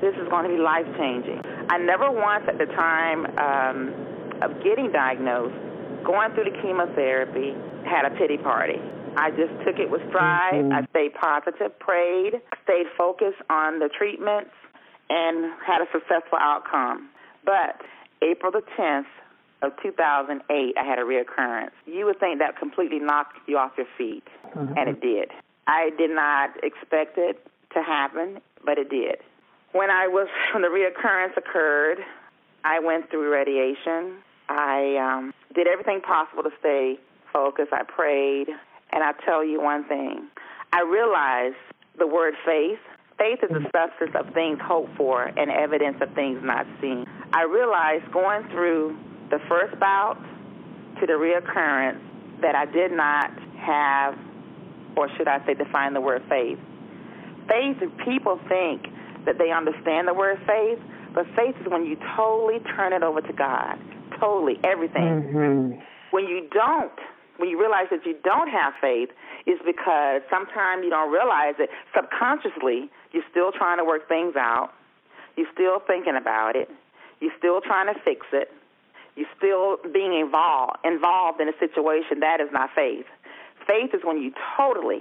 this 0.00 0.14
is 0.14 0.28
going 0.28 0.44
to 0.44 0.52
be 0.52 0.60
life 0.60 0.86
changing. 0.96 1.40
I 1.68 1.78
never 1.78 2.10
once 2.12 2.44
at 2.46 2.58
the 2.58 2.66
time 2.66 3.24
um, 3.40 4.13
of 4.42 4.62
getting 4.62 4.90
diagnosed, 4.92 5.54
going 6.04 6.32
through 6.34 6.50
the 6.50 6.56
chemotherapy, 6.62 7.54
had 7.84 8.04
a 8.04 8.10
pity 8.16 8.38
party. 8.38 8.80
I 9.16 9.30
just 9.30 9.52
took 9.64 9.78
it 9.78 9.90
with 9.90 10.02
stride. 10.08 10.54
Mm-hmm. 10.54 10.72
I 10.72 10.86
stayed 10.90 11.14
positive, 11.14 11.78
prayed, 11.78 12.40
stayed 12.64 12.86
focused 12.98 13.40
on 13.50 13.78
the 13.78 13.88
treatments, 13.88 14.50
and 15.08 15.52
had 15.64 15.80
a 15.80 15.86
successful 15.92 16.38
outcome. 16.40 17.10
But 17.44 17.80
April 18.22 18.50
the 18.50 18.62
10th 18.78 19.06
of 19.62 19.72
2008, 19.82 20.74
I 20.76 20.84
had 20.84 20.98
a 20.98 21.02
reoccurrence. 21.02 21.70
You 21.86 22.06
would 22.06 22.18
think 22.18 22.38
that 22.40 22.58
completely 22.58 22.98
knocked 22.98 23.36
you 23.46 23.58
off 23.58 23.72
your 23.76 23.86
feet, 23.96 24.24
mm-hmm. 24.56 24.74
and 24.76 24.88
it 24.90 25.00
did. 25.00 25.30
I 25.66 25.90
did 25.96 26.10
not 26.10 26.50
expect 26.62 27.16
it 27.18 27.46
to 27.74 27.82
happen, 27.82 28.40
but 28.64 28.78
it 28.78 28.90
did. 28.90 29.16
When 29.72 29.90
I 29.90 30.08
was 30.08 30.28
when 30.52 30.62
the 30.62 30.68
reoccurrence 30.68 31.36
occurred, 31.36 31.98
I 32.64 32.80
went 32.80 33.10
through 33.10 33.30
radiation. 33.32 34.16
I 34.48 34.96
um, 34.96 35.34
did 35.54 35.66
everything 35.66 36.00
possible 36.00 36.42
to 36.42 36.50
stay 36.60 36.98
focused. 37.32 37.72
I 37.72 37.82
prayed. 37.84 38.48
And 38.92 39.02
I 39.02 39.12
tell 39.24 39.44
you 39.44 39.60
one 39.60 39.84
thing 39.88 40.28
I 40.72 40.82
realized 40.82 41.56
the 41.98 42.06
word 42.06 42.34
faith. 42.44 42.78
Faith 43.18 43.38
is 43.42 43.50
the 43.50 43.64
substance 43.70 44.10
of 44.18 44.34
things 44.34 44.58
hoped 44.60 44.96
for 44.96 45.22
and 45.22 45.50
evidence 45.50 45.98
of 46.00 46.12
things 46.14 46.40
not 46.42 46.66
seen. 46.80 47.04
I 47.32 47.44
realized 47.44 48.10
going 48.12 48.42
through 48.50 48.98
the 49.30 49.38
first 49.48 49.78
bout 49.78 50.18
to 51.00 51.06
the 51.06 51.12
reoccurrence 51.12 52.00
that 52.40 52.54
I 52.54 52.66
did 52.66 52.90
not 52.90 53.30
have, 53.58 54.18
or 54.96 55.08
should 55.16 55.28
I 55.28 55.44
say, 55.46 55.54
define 55.54 55.94
the 55.94 56.00
word 56.00 56.22
faith. 56.28 56.58
Faith, 57.48 57.78
people 58.04 58.40
think 58.48 58.86
that 59.26 59.38
they 59.38 59.50
understand 59.52 60.08
the 60.08 60.14
word 60.14 60.38
faith, 60.46 60.78
but 61.14 61.26
faith 61.36 61.54
is 61.60 61.66
when 61.68 61.86
you 61.86 61.96
totally 62.16 62.58
turn 62.76 62.92
it 62.92 63.02
over 63.02 63.20
to 63.20 63.32
God, 63.32 63.78
totally, 64.18 64.58
everything. 64.64 65.22
Mm-hmm. 65.22 65.80
When 66.10 66.24
you 66.26 66.48
don't, 66.52 66.92
when 67.36 67.48
you 67.48 67.58
realize 67.58 67.86
that 67.90 68.04
you 68.04 68.16
don't 68.24 68.48
have 68.48 68.74
faith, 68.80 69.10
is 69.46 69.58
because 69.64 70.22
sometimes 70.30 70.84
you 70.84 70.90
don't 70.90 71.12
realize 71.12 71.54
it. 71.58 71.70
Subconsciously, 71.94 72.90
you're 73.12 73.24
still 73.30 73.52
trying 73.52 73.78
to 73.78 73.84
work 73.84 74.08
things 74.08 74.34
out. 74.36 74.72
You're 75.36 75.50
still 75.52 75.80
thinking 75.86 76.16
about 76.16 76.56
it. 76.56 76.70
You're 77.20 77.34
still 77.38 77.60
trying 77.60 77.92
to 77.92 78.00
fix 78.00 78.26
it. 78.32 78.52
You're 79.16 79.30
still 79.36 79.78
being 79.92 80.18
involved 80.18 80.78
involved 80.84 81.40
in 81.40 81.48
a 81.48 81.56
situation 81.58 82.20
that 82.20 82.40
is 82.40 82.48
not 82.52 82.70
faith. 82.74 83.06
Faith 83.66 83.94
is 83.94 84.00
when 84.02 84.20
you 84.20 84.32
totally 84.56 85.00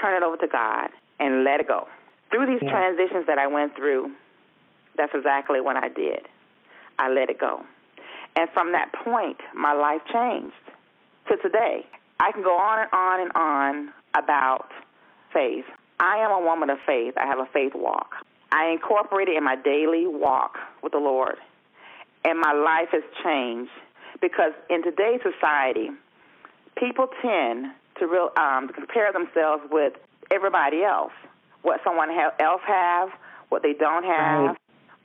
turn 0.00 0.16
it 0.16 0.24
over 0.24 0.36
to 0.36 0.46
God 0.46 0.90
and 1.18 1.44
let 1.44 1.60
it 1.60 1.68
go. 1.68 1.88
Through 2.30 2.46
these 2.46 2.62
yeah. 2.62 2.70
transitions 2.70 3.26
that 3.26 3.38
I 3.38 3.46
went 3.46 3.74
through, 3.74 4.12
that's 4.98 5.14
exactly 5.14 5.60
what 5.60 5.76
I 5.76 5.88
did. 5.88 6.28
I 6.98 7.08
let 7.08 7.30
it 7.30 7.38
go. 7.38 7.64
And 8.36 8.48
from 8.50 8.72
that 8.72 8.92
point, 8.92 9.38
my 9.54 9.72
life 9.72 10.02
changed 10.12 10.54
to 11.28 11.36
today. 11.38 11.86
I 12.20 12.32
can 12.32 12.42
go 12.42 12.56
on 12.56 12.80
and 12.80 12.90
on 12.92 13.20
and 13.20 13.32
on 13.34 13.92
about 14.14 14.70
faith. 15.32 15.64
I 16.00 16.18
am 16.18 16.30
a 16.30 16.40
woman 16.40 16.70
of 16.70 16.78
faith. 16.86 17.14
I 17.16 17.26
have 17.26 17.38
a 17.38 17.46
faith 17.52 17.72
walk. 17.74 18.14
I 18.50 18.70
incorporate 18.70 19.28
it 19.28 19.36
in 19.36 19.44
my 19.44 19.56
daily 19.56 20.06
walk 20.06 20.58
with 20.82 20.92
the 20.92 20.98
Lord. 20.98 21.36
And 22.24 22.40
my 22.40 22.52
life 22.52 22.88
has 22.92 23.02
changed 23.22 23.70
because 24.20 24.52
in 24.70 24.82
today's 24.82 25.20
society, 25.22 25.90
people 26.76 27.08
tend 27.22 27.66
to 27.98 28.06
real, 28.06 28.30
um, 28.36 28.68
compare 28.68 29.12
themselves 29.12 29.62
with 29.70 29.94
everybody 30.30 30.82
else. 30.82 31.12
What 31.62 31.80
someone 31.84 32.10
else 32.10 32.62
have, 32.66 33.10
what 33.48 33.62
they 33.62 33.72
don't 33.72 34.04
have. 34.04 34.56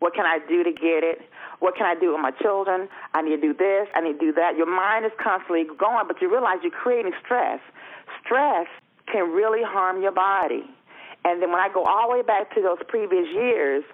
What 0.03 0.13
can 0.13 0.25
I 0.25 0.39
do 0.49 0.65
to 0.65 0.71
get 0.73 1.01
it? 1.01 1.21
What 1.59 1.77
can 1.77 1.85
I 1.85 1.95
do 1.97 2.11
with 2.11 2.19
my 2.19 2.31
children? 2.31 2.89
I 3.13 3.21
need 3.21 3.37
to 3.37 3.41
do 3.41 3.53
this. 3.53 3.87
I 3.95 4.01
need 4.01 4.19
to 4.19 4.19
do 4.19 4.33
that. 4.33 4.57
Your 4.57 4.69
mind 4.69 5.05
is 5.05 5.13
constantly 5.17 5.63
going, 5.63 6.07
but 6.09 6.21
you 6.21 6.29
realize 6.29 6.57
you're 6.61 6.71
creating 6.73 7.13
stress. 7.23 7.61
Stress 8.21 8.67
can 9.09 9.31
really 9.31 9.63
harm 9.63 10.01
your 10.01 10.11
body. 10.11 10.65
And 11.23 11.41
then 11.41 11.51
when 11.51 11.61
I 11.61 11.69
go 11.73 11.85
all 11.85 12.09
the 12.09 12.17
way 12.17 12.21
back 12.21 12.53
to 12.53 12.61
those 12.61 12.79
previous 12.85 13.29
years, 13.33 13.85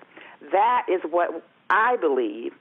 that 0.51 0.87
is 0.89 0.99
what 1.11 1.45
I 1.69 1.95
believe 1.97 2.53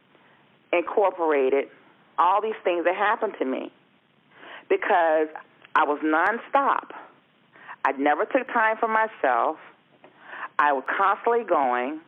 incorporated 0.71 1.71
all 2.19 2.43
these 2.43 2.61
things 2.65 2.85
that 2.85 2.97
happened 2.97 3.33
to 3.39 3.47
me 3.47 3.73
because 4.69 5.29
I 5.75 5.85
was 5.85 6.01
nonstop. 6.05 6.91
I 7.83 7.93
never 7.93 8.27
took 8.27 8.47
time 8.49 8.77
for 8.77 8.89
myself. 8.89 9.57
I 10.59 10.75
was 10.75 10.85
constantly 10.99 11.45
going. 11.45 12.01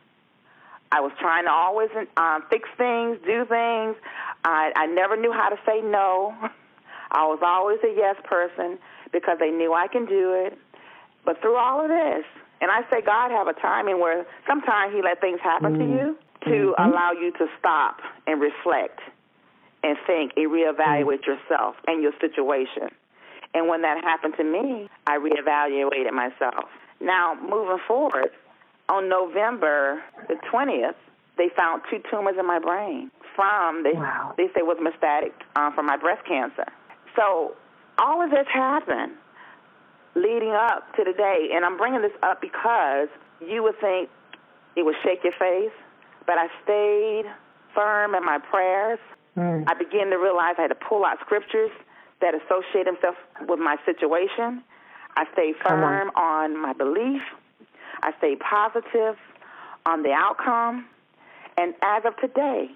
I 0.91 0.99
was 0.99 1.11
trying 1.19 1.45
to 1.45 1.51
always 1.51 1.89
um, 2.17 2.43
fix 2.49 2.67
things, 2.77 3.17
do 3.25 3.45
things. 3.45 3.95
I, 4.43 4.71
I 4.75 4.87
never 4.87 5.15
knew 5.15 5.31
how 5.31 5.49
to 5.49 5.57
say 5.65 5.81
no. 5.81 6.35
I 7.11 7.25
was 7.25 7.39
always 7.43 7.79
a 7.83 7.93
yes 7.95 8.15
person 8.23 8.77
because 9.11 9.37
they 9.39 9.51
knew 9.51 9.73
I 9.73 9.87
can 9.87 10.05
do 10.05 10.33
it. 10.33 10.57
But 11.25 11.41
through 11.41 11.57
all 11.57 11.83
of 11.83 11.89
this, 11.89 12.25
and 12.61 12.71
I 12.71 12.81
say 12.89 13.01
God 13.05 13.31
have 13.31 13.47
a 13.47 13.53
timing 13.53 13.99
where 13.99 14.25
sometimes 14.47 14.93
He 14.93 15.01
let 15.01 15.19
things 15.19 15.39
happen 15.41 15.73
mm-hmm. 15.73 15.91
to 15.91 15.97
you 15.97 16.17
to 16.45 16.73
mm-hmm. 16.73 16.89
allow 16.91 17.11
you 17.11 17.31
to 17.33 17.47
stop 17.59 17.99
and 18.27 18.41
reflect 18.41 18.99
and 19.83 19.97
think 20.07 20.33
and 20.35 20.49
reevaluate 20.51 21.21
mm-hmm. 21.21 21.31
yourself 21.31 21.75
and 21.87 22.01
your 22.01 22.13
situation. 22.19 22.89
And 23.53 23.67
when 23.67 23.81
that 23.81 24.03
happened 24.03 24.35
to 24.37 24.43
me, 24.43 24.89
I 25.07 25.17
reevaluated 25.17 26.13
myself. 26.13 26.69
Now, 27.01 27.35
moving 27.35 27.79
forward, 27.87 28.29
on 28.91 29.07
November 29.07 30.03
the 30.27 30.35
20th, 30.51 30.99
they 31.37 31.47
found 31.55 31.81
two 31.89 31.99
tumors 32.11 32.35
in 32.37 32.45
my 32.45 32.59
brain 32.59 33.09
from, 33.35 33.83
they, 33.83 33.93
wow. 33.93 34.33
they 34.37 34.47
say 34.47 34.61
was 34.61 34.77
metastatic 34.83 35.31
um, 35.55 35.73
from 35.73 35.85
my 35.85 35.95
breast 35.95 36.27
cancer. 36.27 36.65
So 37.15 37.55
all 37.97 38.21
of 38.21 38.29
this 38.29 38.45
happened 38.53 39.13
leading 40.15 40.51
up 40.51 40.93
to 40.95 41.03
the 41.03 41.13
day. 41.13 41.49
And 41.53 41.65
I'm 41.65 41.77
bringing 41.77 42.01
this 42.01 42.15
up 42.21 42.41
because 42.41 43.07
you 43.39 43.63
would 43.63 43.79
think 43.79 44.09
it 44.75 44.83
would 44.83 44.95
shake 45.03 45.23
your 45.23 45.33
face, 45.33 45.75
but 46.25 46.35
I 46.37 46.47
stayed 46.63 47.25
firm 47.73 48.15
in 48.15 48.23
my 48.23 48.39
prayers. 48.39 48.99
Mm. 49.37 49.63
I 49.67 49.73
began 49.73 50.09
to 50.09 50.17
realize 50.17 50.55
I 50.57 50.63
had 50.63 50.75
to 50.75 50.75
pull 50.75 51.05
out 51.05 51.17
scriptures 51.21 51.71
that 52.19 52.33
associate 52.35 52.85
themselves 52.85 53.17
with 53.47 53.59
my 53.59 53.77
situation. 53.85 54.63
I 55.15 55.25
stayed 55.33 55.55
firm 55.63 56.11
on. 56.15 56.53
on 56.53 56.61
my 56.61 56.73
belief. 56.73 57.21
I 58.01 58.11
stayed 58.17 58.39
positive 58.39 59.15
on 59.85 60.03
the 60.03 60.11
outcome. 60.11 60.85
And 61.57 61.73
as 61.81 62.03
of 62.05 62.15
today, 62.17 62.67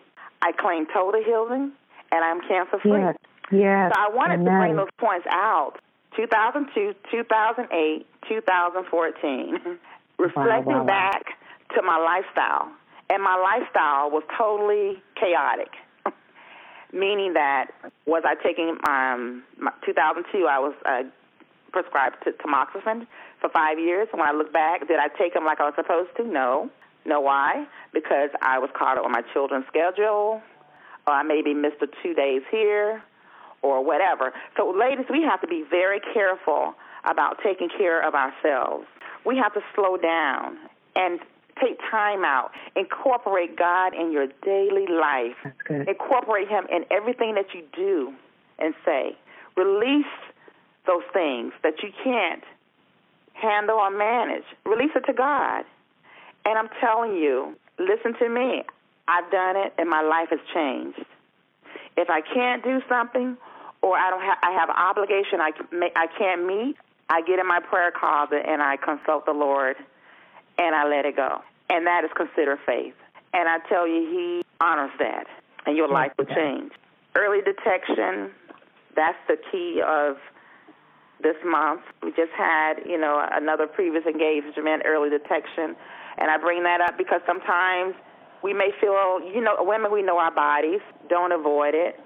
I 0.41 0.51
claim 0.51 0.86
total 0.94 1.24
healing 1.24 1.72
and 2.12 2.24
I'm 2.24 2.41
cancer 2.48 2.79
free. 2.79 3.00
Yes. 3.00 3.15
yes. 3.51 3.91
So 3.94 4.00
I 4.00 4.10
wanted 4.13 4.41
Amen. 4.41 4.53
to 4.53 4.60
bring 4.60 4.75
those 4.75 4.94
points 4.98 5.25
out 5.29 5.79
2002, 6.15 6.94
2008, 7.12 8.05
2014, 8.29 9.60
reflecting 10.17 10.65
wow, 10.65 10.79
wow, 10.79 10.86
back 10.86 11.24
to 11.75 11.82
my 11.82 11.98
lifestyle. 11.98 12.72
And 13.10 13.22
my 13.22 13.36
lifestyle 13.36 14.10
was 14.10 14.24
totally 14.38 15.01
chaotic, 15.20 15.70
meaning 16.94 17.34
that 17.34 17.67
was 18.05 18.24
I 18.25 18.36
taking 18.36 18.77
um, 18.88 19.44
my 19.60 19.72
2002, 19.86 20.48
I 20.48 20.60
was 20.60 20.74
uh, 20.86 21.03
prescribed 21.72 22.24
to 22.24 22.32
tamoxifen 22.32 23.05
for 23.46 23.52
five 23.52 23.80
years. 23.80 24.08
And 24.12 24.20
when 24.20 24.28
I 24.28 24.34
look 24.34 24.52
back, 24.52 24.88
did 24.88 25.00
I 25.00 25.08
take 25.18 25.34
them 25.34 25.46
like 25.46 25.60
I 25.60 25.66
was 25.66 25.74
supposed 25.75 26.10
to? 26.18 26.24
No. 26.24 26.70
Know 27.06 27.22
why? 27.22 27.68
Because 27.94 28.30
I 28.42 28.58
was 28.58 28.70
caught 28.75 28.98
up 28.98 29.06
on 29.06 29.12
my 29.12 29.22
children's 29.34 29.68
schedule, 29.68 30.42
or 31.06 31.14
I 31.14 31.22
maybe 31.22 31.54
missed 31.54 31.80
the 31.80 31.88
two 32.02 32.16
days 32.16 32.42
here, 32.50 33.04
or 33.62 33.86
whatever. 33.86 34.34
So, 34.58 34.74
ladies, 34.75 35.06
we 35.10 35.22
have 35.22 35.40
to 35.42 35.48
be 35.48 35.64
very 35.70 36.00
careful 36.14 36.74
about 37.04 37.38
taking 37.44 37.70
care 37.70 38.02
of 38.02 38.16
ourselves. 38.16 38.88
We 39.24 39.38
have 39.38 39.54
to 39.54 39.62
slow 39.75 39.98
down 39.98 40.58
and 40.96 41.20
take 41.62 41.80
time 41.92 42.25
out. 42.25 42.50
Incorporate 42.75 43.56
God 43.56 43.94
in 43.94 44.12
your 44.12 44.25
daily 44.44 44.88
life. 44.88 45.38
That's 45.44 45.62
good. 45.62 45.88
Incorporate 45.88 46.48
Him 46.48 46.66
in 46.72 46.86
everything 46.90 47.36
that 47.36 47.54
you 47.54 47.62
do 47.75 48.16
and 48.58 48.74
say. 48.84 49.16
Release 49.56 50.06
those 50.88 51.04
things 51.14 51.54
that 51.62 51.84
you 51.84 51.90
can't 52.04 52.44
handle 53.36 53.77
or 53.77 53.92
manage. 53.92 54.44
Release 54.65 54.92
it 54.96 55.06
to 55.06 55.13
God. 55.13 55.63
And 56.46 56.58
I'm 56.58 56.70
telling 56.80 57.15
you, 57.15 57.56
listen 57.77 58.13
to 58.20 58.30
me. 58.30 58.63
I've 59.08 59.30
done 59.32 59.56
it 59.58 59.74
and 59.77 59.89
my 59.89 60.01
life 60.01 60.30
has 60.32 60.39
changed. 60.54 61.06
If 61.98 62.10
I 62.10 62.22
can't 62.22 62.63
do 62.63 62.82
something 62.89 63.38
or 63.82 63.98
I 63.98 64.10
don't 64.10 64.22
have 64.22 64.38
I 64.42 64.51
have 64.51 64.70
an 64.70 64.75
obligation 64.75 65.39
I 65.39 65.51
I 65.96 66.08
can't 66.18 66.46
meet, 66.46 66.75
I 67.10 67.22
get 67.22 67.39
in 67.39 67.48
my 67.48 67.60
prayer 67.60 67.92
closet 67.92 68.44
and 68.48 68.62
I 68.62 68.77
consult 68.77 69.25
the 69.25 69.34
Lord 69.34 69.75
and 70.58 70.75
I 70.75 70.88
let 70.88 71.06
it 71.06 71.15
go. 71.15 71.42
And 71.70 71.86
that 71.86 72.04
is 72.04 72.12
considered 72.15 72.60
faith. 72.65 72.96
And 73.34 73.48
I 73.48 73.60
tell 73.70 73.88
you 73.88 74.01
he 74.10 74.44
honors 74.60 74.92
that 75.00 75.27
and 75.65 75.77
your 75.77 75.88
life 75.88 76.12
will 76.18 76.25
change. 76.25 76.72
Early 77.15 77.42
detection, 77.42 78.32
that's 78.96 79.18
the 79.27 79.38
key 79.51 79.82
of 79.86 80.18
this 81.22 81.36
month. 81.45 81.81
We 82.03 82.10
just 82.12 82.31
had, 82.38 82.84
you 82.86 83.00
know, 83.00 83.24
another 83.31 83.67
previous 83.67 84.05
engagement, 84.05 84.84
early 84.86 85.10
detection. 85.10 85.75
And 86.17 86.31
I 86.31 86.38
bring 86.38 86.63
that 86.63 86.81
up 86.81 86.98
because 86.98 87.22
sometimes 87.25 87.95
we 88.43 88.53
may 88.53 88.72
feel, 88.79 89.19
you 89.22 89.41
know, 89.41 89.55
women, 89.60 89.91
we 89.91 90.01
know 90.01 90.17
our 90.17 90.34
bodies. 90.34 90.81
Don't 91.10 91.31
avoid 91.31 91.74
it. 91.74 92.00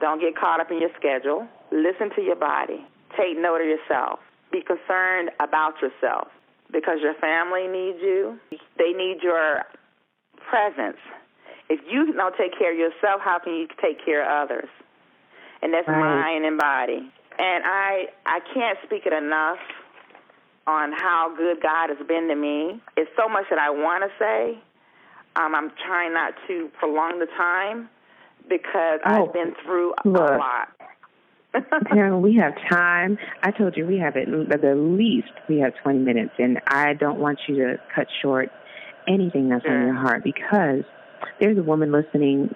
Don't 0.00 0.20
get 0.20 0.36
caught 0.36 0.60
up 0.60 0.70
in 0.70 0.80
your 0.80 0.90
schedule. 0.98 1.46
Listen 1.70 2.10
to 2.16 2.22
your 2.22 2.36
body. 2.36 2.84
Take 3.16 3.38
note 3.38 3.60
of 3.60 3.66
yourself. 3.66 4.18
Be 4.50 4.62
concerned 4.62 5.30
about 5.40 5.74
yourself 5.80 6.28
because 6.72 6.98
your 7.00 7.14
family 7.14 7.68
needs 7.68 7.98
you. 8.00 8.38
They 8.78 8.92
need 8.92 9.18
your 9.22 9.62
presence. 10.48 10.98
If 11.68 11.80
you 11.88 12.12
don't 12.12 12.34
take 12.36 12.58
care 12.58 12.72
of 12.72 12.78
yourself, 12.78 13.20
how 13.24 13.38
can 13.38 13.54
you 13.54 13.68
take 13.80 14.04
care 14.04 14.22
of 14.22 14.50
others? 14.50 14.68
And 15.62 15.72
that's 15.72 15.88
right. 15.88 16.20
mind 16.20 16.44
and 16.44 16.58
body. 16.58 17.12
And 17.38 17.64
I 17.64 18.06
I 18.26 18.40
can't 18.54 18.78
speak 18.84 19.06
it 19.06 19.12
enough 19.12 19.58
on 20.66 20.92
how 20.92 21.34
good 21.36 21.62
God 21.62 21.88
has 21.88 22.06
been 22.06 22.28
to 22.28 22.36
me. 22.36 22.80
It's 22.96 23.10
so 23.16 23.28
much 23.28 23.46
that 23.50 23.58
I 23.58 23.70
want 23.70 24.04
to 24.04 24.10
say. 24.18 24.58
Um, 25.34 25.54
I'm 25.54 25.70
trying 25.86 26.12
not 26.12 26.34
to 26.46 26.70
prolong 26.78 27.18
the 27.18 27.26
time 27.26 27.88
because 28.48 29.00
oh, 29.06 29.26
I've 29.26 29.32
been 29.32 29.54
through 29.64 29.94
a 30.04 30.08
look. 30.08 30.38
lot. 30.38 30.68
Karen, 31.90 32.22
we 32.22 32.36
have 32.36 32.54
time. 32.70 33.18
I 33.42 33.50
told 33.50 33.76
you 33.76 33.86
we 33.86 33.98
have 33.98 34.16
at 34.16 34.26
the 34.26 34.74
least 34.74 35.32
we 35.48 35.58
have 35.58 35.72
20 35.82 35.98
minutes, 35.98 36.32
and 36.38 36.60
I 36.66 36.94
don't 36.94 37.18
want 37.18 37.40
you 37.48 37.56
to 37.56 37.76
cut 37.94 38.06
short 38.22 38.50
anything 39.08 39.48
that's 39.48 39.64
sure. 39.64 39.76
on 39.76 39.86
your 39.86 39.94
heart 39.94 40.22
because 40.24 40.84
there's 41.40 41.58
a 41.58 41.62
woman 41.62 41.92
listening 41.92 42.54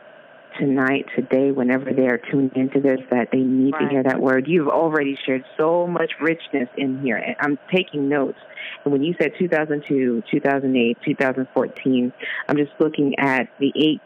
tonight, 0.58 1.06
today, 1.14 1.50
whenever 1.50 1.92
they 1.92 2.06
are 2.06 2.20
tuning 2.30 2.50
into 2.54 2.80
this, 2.80 3.00
that 3.10 3.28
they 3.32 3.38
need 3.38 3.72
right. 3.74 3.82
to 3.82 3.88
hear 3.88 4.02
that 4.02 4.20
word. 4.20 4.46
You've 4.46 4.68
already 4.68 5.18
shared 5.26 5.44
so 5.56 5.86
much 5.86 6.12
richness 6.20 6.68
in 6.76 7.00
here. 7.02 7.36
I'm 7.40 7.58
taking 7.74 8.08
notes. 8.08 8.38
And 8.84 8.92
when 8.92 9.02
you 9.02 9.14
said 9.20 9.32
2002, 9.38 10.22
2008, 10.30 10.98
2014, 11.04 12.12
I'm 12.48 12.56
just 12.56 12.72
looking 12.78 13.18
at 13.18 13.48
the 13.58 13.72
eight 13.76 14.00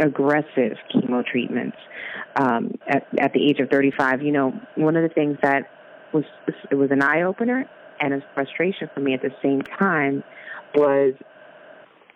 aggressive 0.00 0.76
chemo 0.92 1.24
treatments 1.24 1.76
um, 2.36 2.72
at, 2.86 3.06
at 3.18 3.32
the 3.32 3.44
age 3.48 3.60
of 3.60 3.68
35. 3.70 4.22
You 4.22 4.32
know, 4.32 4.60
one 4.74 4.96
of 4.96 5.02
the 5.02 5.14
things 5.14 5.38
that 5.42 5.70
was 6.12 6.24
it 6.70 6.74
was 6.74 6.90
an 6.90 7.02
eye 7.02 7.22
opener 7.22 7.68
and 8.00 8.14
a 8.14 8.22
frustration 8.34 8.88
for 8.94 9.00
me 9.00 9.14
at 9.14 9.22
the 9.22 9.30
same 9.42 9.62
time 9.62 10.22
was 10.74 11.14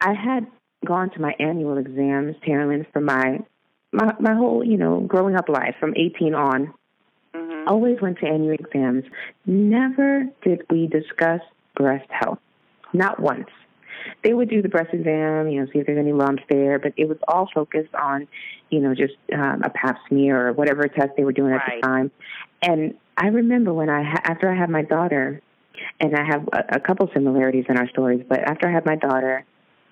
I 0.00 0.12
had 0.12 0.46
gone 0.84 1.10
to 1.10 1.20
my 1.20 1.34
annual 1.38 1.78
exams, 1.78 2.36
Teralyn, 2.46 2.86
for 2.92 3.00
my 3.00 3.38
my 3.92 4.14
my 4.20 4.34
whole 4.34 4.64
you 4.64 4.76
know 4.76 5.00
growing 5.00 5.36
up 5.36 5.48
life 5.48 5.74
from 5.80 5.94
18 5.96 6.34
on. 6.34 6.74
Mm-hmm. 7.34 7.68
Always 7.68 8.00
went 8.00 8.18
to 8.20 8.26
annual 8.26 8.54
exams. 8.54 9.04
Never 9.44 10.24
did 10.42 10.62
we 10.70 10.86
discuss 10.86 11.40
breast 11.74 12.08
health. 12.10 12.38
Not 12.92 13.20
once. 13.20 13.48
They 14.22 14.34
would 14.34 14.48
do 14.48 14.62
the 14.62 14.68
breast 14.68 14.90
exam, 14.92 15.48
you 15.48 15.60
know, 15.60 15.66
see 15.72 15.80
if 15.80 15.86
there's 15.86 15.98
any 15.98 16.12
lumps 16.12 16.42
there, 16.48 16.78
but 16.78 16.92
it 16.96 17.08
was 17.08 17.18
all 17.26 17.48
focused 17.52 17.94
on, 17.94 18.28
you 18.70 18.80
know, 18.80 18.94
just 18.94 19.14
um, 19.34 19.62
a 19.64 19.70
pap 19.70 19.96
smear 20.08 20.48
or 20.48 20.52
whatever 20.52 20.86
test 20.86 21.10
they 21.16 21.24
were 21.24 21.32
doing 21.32 21.50
right. 21.50 21.60
at 21.60 21.80
the 21.80 21.86
time. 21.86 22.10
And 22.62 22.94
I 23.16 23.26
remember 23.28 23.74
when 23.74 23.90
I 23.90 24.02
ha- 24.04 24.22
after 24.24 24.50
I 24.50 24.56
had 24.56 24.70
my 24.70 24.82
daughter, 24.82 25.42
and 26.00 26.14
I 26.14 26.24
have 26.24 26.48
a, 26.52 26.76
a 26.76 26.80
couple 26.80 27.08
similarities 27.12 27.64
in 27.68 27.76
our 27.76 27.88
stories, 27.88 28.24
but 28.28 28.40
after 28.40 28.68
I 28.68 28.72
had 28.72 28.86
my 28.86 28.96
daughter, 28.96 29.44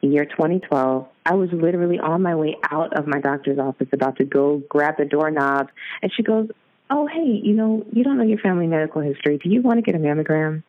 year 0.06 0.24
2012, 0.24 1.06
I 1.26 1.34
was 1.34 1.50
literally 1.52 1.98
on 1.98 2.22
my 2.22 2.34
way 2.34 2.56
out 2.70 2.96
of 2.96 3.06
my 3.06 3.20
doctor's 3.20 3.58
office 3.58 3.88
about 3.92 4.16
to 4.16 4.24
go 4.24 4.62
grab 4.68 4.96
the 4.98 5.04
doorknob, 5.04 5.68
and 6.02 6.12
she 6.12 6.22
goes, 6.22 6.48
"Oh, 6.90 7.06
hey, 7.06 7.40
you 7.42 7.54
know, 7.54 7.84
you 7.92 8.04
don't 8.04 8.18
know 8.18 8.24
your 8.24 8.38
family 8.38 8.66
medical 8.66 9.00
history. 9.00 9.38
Do 9.38 9.48
you 9.48 9.62
want 9.62 9.78
to 9.78 9.82
get 9.82 9.94
a 9.94 9.98
mammogram?" 9.98 10.62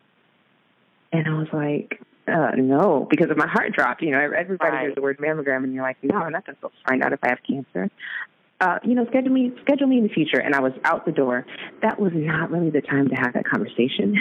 And 1.11 1.27
I 1.27 1.37
was 1.37 1.47
like, 1.53 2.01
uh, 2.27 2.51
no, 2.57 3.07
because 3.09 3.29
of 3.29 3.37
my 3.37 3.47
heart 3.47 3.73
dropped. 3.73 4.01
You 4.01 4.11
know, 4.11 4.19
everybody 4.19 4.71
right. 4.71 4.81
hears 4.81 4.95
the 4.95 5.01
word 5.01 5.17
mammogram, 5.19 5.63
and 5.63 5.73
you're 5.73 5.83
like, 5.83 5.97
no, 6.03 6.17
I'm 6.17 6.31
not 6.31 6.45
going 6.45 6.57
to 6.61 6.69
find 6.87 7.03
out 7.03 7.13
if 7.13 7.19
I 7.23 7.29
have 7.29 7.39
cancer. 7.47 7.89
Uh, 8.61 8.79
you 8.85 8.95
know, 8.95 9.05
schedule 9.07 9.33
me, 9.33 9.51
schedule 9.61 9.87
me 9.87 9.97
in 9.97 10.03
the 10.03 10.09
future. 10.09 10.39
And 10.39 10.55
I 10.55 10.61
was 10.61 10.71
out 10.85 11.05
the 11.05 11.11
door. 11.11 11.45
That 11.81 11.99
was 11.99 12.13
not 12.15 12.51
really 12.51 12.69
the 12.69 12.81
time 12.81 13.09
to 13.09 13.15
have 13.15 13.33
that 13.33 13.45
conversation. 13.45 14.15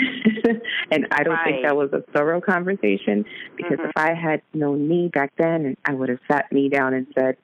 and 0.90 1.06
I 1.12 1.22
don't 1.22 1.34
right. 1.34 1.44
think 1.44 1.64
that 1.64 1.76
was 1.76 1.90
a 1.92 2.02
thorough 2.12 2.40
conversation 2.40 3.24
because 3.56 3.78
mm-hmm. 3.78 3.90
if 3.90 3.96
I 3.96 4.14
had 4.14 4.42
known 4.52 4.88
me 4.88 5.08
back 5.08 5.32
then, 5.38 5.76
I 5.84 5.94
would 5.94 6.08
have 6.08 6.18
sat 6.30 6.50
me 6.50 6.68
down 6.68 6.94
and 6.94 7.06
said, 7.16 7.36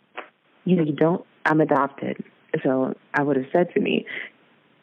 you 0.65 0.77
know, 0.77 0.83
you 0.83 0.93
don't, 0.93 1.25
I'm 1.45 1.61
adopted. 1.61 2.25
So 2.65 2.95
I 3.15 3.23
would 3.23 3.37
have 3.37 3.47
said 3.53 3.73
to 3.75 3.81
me, 3.81 4.07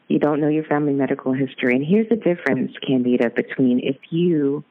you 0.08 0.18
don't 0.18 0.40
know 0.40 0.48
your 0.48 0.64
family 0.64 0.94
medical 0.94 1.34
history. 1.34 1.74
And 1.74 1.84
here's 1.84 2.08
the 2.08 2.16
difference, 2.16 2.72
Candida, 2.86 3.30
between 3.30 3.80
if 3.80 3.96
you 4.10 4.64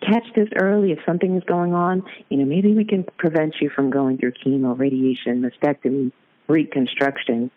catch 0.00 0.24
this 0.34 0.48
early, 0.60 0.92
if 0.92 0.98
something 1.06 1.36
is 1.36 1.44
going 1.44 1.74
on, 1.74 2.02
you 2.28 2.38
know, 2.38 2.44
maybe 2.44 2.74
we 2.74 2.84
can 2.84 3.04
prevent 3.18 3.54
you 3.60 3.70
from 3.70 3.90
going 3.90 4.18
through 4.18 4.32
chemo, 4.32 4.78
radiation, 4.78 5.42
mastectomy, 5.42 6.12
reconstruction. 6.50 7.50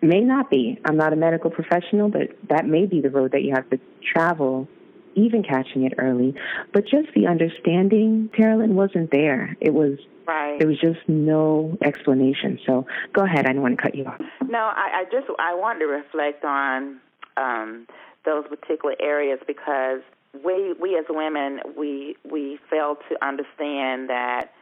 May 0.00 0.20
not 0.20 0.50
be. 0.50 0.80
I'm 0.84 0.96
not 0.96 1.12
a 1.12 1.16
medical 1.16 1.50
professional, 1.50 2.08
but 2.08 2.30
that 2.48 2.66
may 2.66 2.86
be 2.86 3.00
the 3.00 3.10
road 3.10 3.32
that 3.32 3.42
you 3.42 3.54
have 3.54 3.68
to 3.70 3.78
travel, 4.12 4.68
even 5.14 5.42
catching 5.42 5.84
it 5.84 5.94
early. 5.98 6.34
But 6.72 6.82
just 6.84 7.08
the 7.14 7.26
understanding, 7.28 8.30
Teralyn, 8.36 8.70
wasn't 8.70 9.10
there. 9.12 9.56
It 9.60 9.72
was 9.72 9.98
Right. 10.26 10.58
There 10.58 10.68
was 10.68 10.78
just 10.80 11.00
no 11.08 11.76
explanation. 11.84 12.58
So 12.66 12.86
go 13.12 13.24
ahead. 13.24 13.46
I 13.46 13.52
don't 13.52 13.62
want 13.62 13.76
to 13.76 13.82
cut 13.82 13.94
you 13.94 14.04
off. 14.04 14.20
No, 14.48 14.58
I, 14.58 15.02
I 15.02 15.04
just 15.10 15.26
I 15.38 15.54
wanted 15.54 15.80
to 15.80 15.86
reflect 15.86 16.44
on 16.44 17.00
um, 17.36 17.86
those 18.24 18.44
particular 18.48 18.94
areas 19.00 19.40
because 19.46 20.00
we 20.44 20.74
we 20.80 20.96
as 20.96 21.04
women 21.08 21.60
we 21.76 22.16
we 22.30 22.58
fail 22.70 22.96
to 23.08 23.24
understand 23.24 24.08
that. 24.10 24.52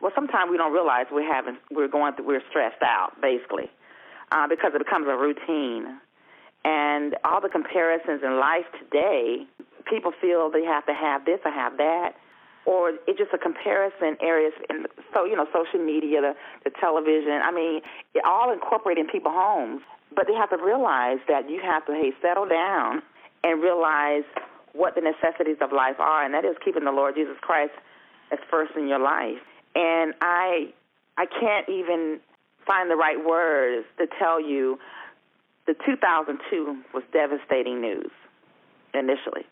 Well, 0.00 0.12
sometimes 0.14 0.50
we 0.50 0.56
don't 0.56 0.72
realize 0.72 1.06
we're 1.10 1.32
having 1.32 1.58
we're 1.70 1.88
going 1.88 2.14
through 2.14 2.26
we're 2.26 2.42
stressed 2.50 2.82
out 2.82 3.20
basically 3.20 3.70
uh, 4.32 4.46
because 4.48 4.72
it 4.74 4.78
becomes 4.78 5.06
a 5.08 5.16
routine, 5.16 5.98
and 6.64 7.16
all 7.24 7.40
the 7.40 7.48
comparisons 7.48 8.22
in 8.22 8.38
life 8.38 8.66
today. 8.78 9.46
People 9.86 10.12
feel 10.20 10.50
they 10.50 10.64
have 10.64 10.84
to 10.86 10.94
have 10.94 11.24
this 11.24 11.38
or 11.44 11.52
have 11.52 11.76
that 11.76 12.16
or 12.66 12.98
it's 13.06 13.16
just 13.16 13.32
a 13.32 13.38
comparison 13.38 14.16
areas 14.20 14.52
in 14.68 14.86
so 15.14 15.24
you 15.24 15.36
know 15.36 15.46
social 15.52 15.82
media 15.82 16.20
the 16.20 16.34
the 16.64 16.70
television 16.78 17.40
i 17.42 17.50
mean 17.50 17.80
it 18.14 18.22
all 18.26 18.52
incorporated 18.52 19.06
in 19.06 19.10
people's 19.10 19.34
homes 19.34 19.80
but 20.14 20.26
they 20.26 20.34
have 20.34 20.50
to 20.50 20.58
realize 20.58 21.18
that 21.28 21.48
you 21.48 21.60
have 21.62 21.86
to 21.86 21.92
hey 21.92 22.12
settle 22.20 22.46
down 22.46 23.00
and 23.44 23.62
realize 23.62 24.24
what 24.72 24.94
the 24.94 25.00
necessities 25.00 25.56
of 25.60 25.72
life 25.72 25.98
are 25.98 26.24
and 26.24 26.34
that 26.34 26.44
is 26.44 26.56
keeping 26.62 26.84
the 26.84 26.92
lord 26.92 27.14
jesus 27.14 27.36
christ 27.40 27.72
as 28.32 28.38
first 28.50 28.72
in 28.76 28.88
your 28.88 28.98
life 28.98 29.40
and 29.76 30.14
i 30.20 30.72
i 31.16 31.26
can't 31.26 31.68
even 31.68 32.18
find 32.66 32.90
the 32.90 32.96
right 32.96 33.24
words 33.24 33.86
to 33.98 34.06
tell 34.18 34.40
you 34.40 34.78
the 35.66 35.74
2002 35.86 36.82
was 36.92 37.04
devastating 37.12 37.80
news 37.80 38.10
initially 38.94 39.46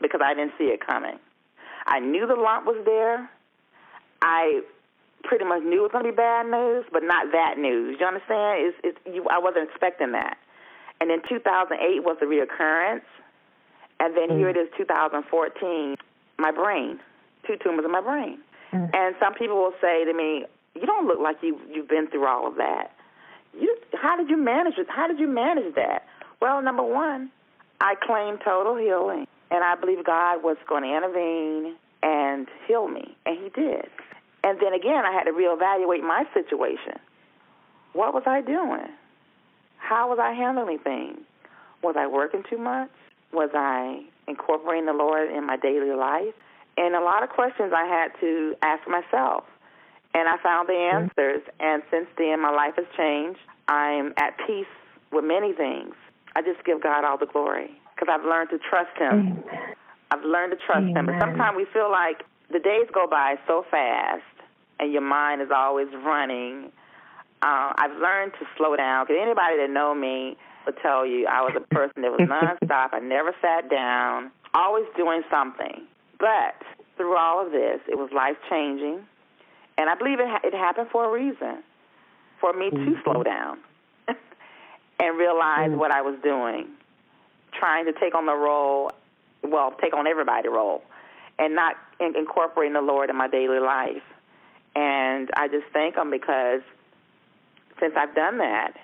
because 0.00 0.20
i 0.24 0.34
didn't 0.34 0.52
see 0.58 0.64
it 0.64 0.84
coming 0.84 1.18
I 1.86 2.00
knew 2.00 2.26
the 2.26 2.34
lump 2.34 2.66
was 2.66 2.80
there. 2.84 3.28
I 4.20 4.60
pretty 5.24 5.44
much 5.44 5.62
knew 5.62 5.80
it 5.80 5.82
was 5.82 5.92
going 5.92 6.04
to 6.04 6.10
be 6.10 6.16
bad 6.16 6.46
news, 6.46 6.84
but 6.92 7.02
not 7.02 7.32
that 7.32 7.58
news. 7.58 7.96
You 7.98 8.06
understand? 8.06 8.66
It's, 8.66 8.76
it's, 8.84 8.98
you, 9.06 9.26
I 9.30 9.38
wasn't 9.38 9.68
expecting 9.68 10.12
that. 10.12 10.36
And 11.00 11.10
then 11.10 11.20
2008 11.28 12.04
was 12.04 12.16
the 12.20 12.26
reoccurrence. 12.26 13.06
And 14.00 14.16
then 14.16 14.30
mm. 14.30 14.38
here 14.38 14.48
it 14.48 14.56
is, 14.56 14.68
2014, 14.76 15.96
my 16.38 16.50
brain, 16.50 16.98
two 17.46 17.56
tumors 17.62 17.84
in 17.84 17.90
my 17.90 18.00
brain. 18.00 18.38
Mm. 18.72 18.94
And 18.94 19.14
some 19.20 19.34
people 19.34 19.56
will 19.56 19.74
say 19.80 20.04
to 20.04 20.12
me, 20.12 20.44
"You 20.74 20.86
don't 20.86 21.06
look 21.06 21.20
like 21.20 21.36
you 21.42 21.60
you've 21.70 21.88
been 21.88 22.08
through 22.08 22.26
all 22.26 22.46
of 22.46 22.56
that. 22.56 22.92
You, 23.58 23.76
how 23.94 24.16
did 24.16 24.30
you 24.30 24.36
manage 24.36 24.78
it? 24.78 24.86
How 24.88 25.06
did 25.06 25.18
you 25.18 25.28
manage 25.28 25.74
that?" 25.74 26.06
Well, 26.40 26.62
number 26.62 26.82
one, 26.82 27.30
I 27.80 27.94
claim 27.94 28.38
total 28.38 28.76
healing 28.76 29.26
and 29.52 29.62
I 29.62 29.74
believe 29.74 30.04
God 30.04 30.42
was 30.42 30.56
going 30.66 30.82
to 30.82 30.96
intervene 30.96 31.76
and 32.02 32.48
heal 32.66 32.88
me, 32.88 33.14
and 33.26 33.38
He 33.38 33.50
did. 33.50 33.86
And 34.42 34.58
then 34.60 34.72
again, 34.72 35.04
I 35.04 35.12
had 35.12 35.24
to 35.24 35.32
reevaluate 35.32 36.02
my 36.02 36.24
situation. 36.32 36.98
What 37.92 38.14
was 38.14 38.22
I 38.26 38.40
doing? 38.40 38.88
How 39.76 40.08
was 40.08 40.18
I 40.18 40.32
handling 40.32 40.78
things? 40.78 41.18
Was 41.82 41.96
I 41.98 42.06
working 42.06 42.42
too 42.48 42.56
much? 42.56 42.90
Was 43.32 43.50
I 43.54 44.02
incorporating 44.26 44.86
the 44.86 44.94
Lord 44.94 45.30
in 45.30 45.46
my 45.46 45.58
daily 45.58 45.94
life? 45.94 46.34
And 46.76 46.94
a 46.94 47.00
lot 47.00 47.22
of 47.22 47.28
questions 47.28 47.72
I 47.74 47.84
had 47.84 48.08
to 48.20 48.54
ask 48.62 48.86
myself. 48.88 49.44
And 50.14 50.28
I 50.28 50.36
found 50.42 50.68
the 50.68 50.74
mm-hmm. 50.74 51.04
answers. 51.04 51.42
And 51.60 51.82
since 51.90 52.06
then, 52.16 52.40
my 52.40 52.50
life 52.50 52.74
has 52.76 52.86
changed. 52.96 53.40
I'm 53.68 54.12
at 54.16 54.36
peace 54.46 54.70
with 55.12 55.24
many 55.24 55.52
things. 55.52 55.94
I 56.34 56.42
just 56.42 56.64
give 56.64 56.82
God 56.82 57.04
all 57.04 57.18
the 57.18 57.26
glory 57.26 57.70
because 57.94 58.08
I've 58.10 58.24
learned 58.24 58.50
to 58.50 58.58
trust 58.58 58.96
Him. 58.98 59.44
Amen. 59.44 59.74
I've 60.10 60.24
learned 60.24 60.52
to 60.52 60.58
trust 60.64 60.84
Amen. 60.84 60.96
Him. 60.96 61.06
But 61.06 61.20
sometimes 61.20 61.56
we 61.56 61.66
feel 61.72 61.90
like 61.90 62.24
the 62.50 62.58
days 62.58 62.88
go 62.92 63.06
by 63.06 63.36
so 63.46 63.64
fast, 63.70 64.22
and 64.80 64.92
your 64.92 65.02
mind 65.02 65.40
is 65.40 65.48
always 65.54 65.88
running. 66.04 66.72
Uh, 67.42 67.72
I've 67.76 67.96
learned 68.00 68.32
to 68.40 68.46
slow 68.56 68.76
down. 68.76 69.04
Because 69.04 69.20
anybody 69.20 69.56
that 69.58 69.70
know 69.70 69.94
me 69.94 70.36
will 70.66 70.74
tell 70.82 71.06
you 71.06 71.26
I 71.26 71.42
was 71.42 71.54
a 71.56 71.74
person 71.74 72.02
that 72.02 72.10
was 72.12 72.20
nonstop. 72.28 72.92
I 72.92 73.00
never 73.00 73.34
sat 73.40 73.70
down, 73.70 74.30
always 74.54 74.84
doing 74.96 75.22
something. 75.30 75.86
But 76.22 76.54
through 76.96 77.16
all 77.16 77.44
of 77.44 77.50
this, 77.50 77.80
it 77.88 77.98
was 77.98 78.10
life 78.14 78.36
changing, 78.48 79.00
and 79.76 79.90
I 79.90 79.96
believe 79.96 80.20
it, 80.20 80.28
ha- 80.28 80.40
it 80.44 80.54
happened 80.54 80.86
for 80.92 81.04
a 81.04 81.12
reason, 81.12 81.64
for 82.40 82.52
me 82.52 82.70
mm-hmm. 82.70 82.92
to 82.92 83.02
slow 83.02 83.24
down 83.24 83.58
and 84.06 85.18
realize 85.18 85.70
mm-hmm. 85.70 85.80
what 85.80 85.90
I 85.90 86.02
was 86.02 86.14
doing 86.22 86.68
trying 87.58 87.86
to 87.86 87.92
take 87.92 88.14
on 88.14 88.26
the 88.26 88.34
role, 88.34 88.92
well, 89.42 89.74
take 89.82 89.94
on 89.94 90.06
everybody 90.06 90.48
role, 90.48 90.84
and 91.40 91.56
not 91.56 91.74
in- 91.98 92.16
incorporating 92.16 92.74
the 92.74 92.80
Lord 92.80 93.10
in 93.10 93.16
my 93.16 93.26
daily 93.26 93.58
life. 93.58 94.04
And 94.76 95.28
I 95.36 95.48
just 95.48 95.66
thank 95.72 95.96
Him 95.96 96.12
because 96.12 96.60
since 97.80 97.94
I've 97.96 98.14
done 98.14 98.38
that, 98.38 98.74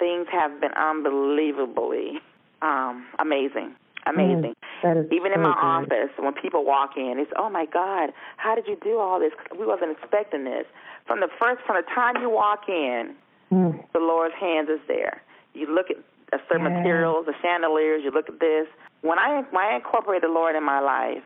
things 0.00 0.26
have 0.32 0.60
been 0.60 0.72
unbelievably 0.72 2.18
um, 2.60 3.06
amazing. 3.20 3.76
Amazing. 4.04 4.54
Mm, 4.54 4.67
Even 5.12 5.32
so 5.32 5.34
in 5.34 5.42
my 5.42 5.54
good. 5.54 5.94
office, 5.94 6.10
when 6.18 6.32
people 6.34 6.64
walk 6.64 6.96
in, 6.96 7.18
it's 7.18 7.30
oh 7.36 7.50
my 7.50 7.66
God, 7.66 8.12
how 8.36 8.54
did 8.54 8.66
you 8.66 8.76
do 8.82 8.98
all 8.98 9.18
this? 9.20 9.32
We 9.58 9.66
wasn't 9.66 9.92
expecting 9.92 10.44
this. 10.44 10.64
From 11.06 11.20
the 11.20 11.28
first, 11.38 11.62
from 11.66 11.76
the 11.76 11.86
time 11.94 12.20
you 12.20 12.30
walk 12.30 12.68
in, 12.68 13.14
mm. 13.50 13.92
the 13.92 13.98
Lord's 13.98 14.34
hands 14.34 14.68
is 14.68 14.80
there. 14.86 15.22
You 15.54 15.72
look 15.72 15.90
at 15.90 15.96
a 16.32 16.42
certain 16.48 16.66
yeah. 16.66 16.78
materials, 16.78 17.26
the 17.26 17.34
chandeliers. 17.40 18.02
You 18.04 18.10
look 18.10 18.28
at 18.28 18.40
this. 18.40 18.66
When 19.02 19.18
I 19.18 19.42
when 19.50 19.64
I 19.64 19.76
incorporate 19.76 20.22
the 20.22 20.28
Lord 20.28 20.56
in 20.56 20.64
my 20.64 20.80
life, 20.80 21.22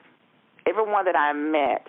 everyone 0.66 1.04
that 1.04 1.16
I 1.16 1.32
met 1.32 1.88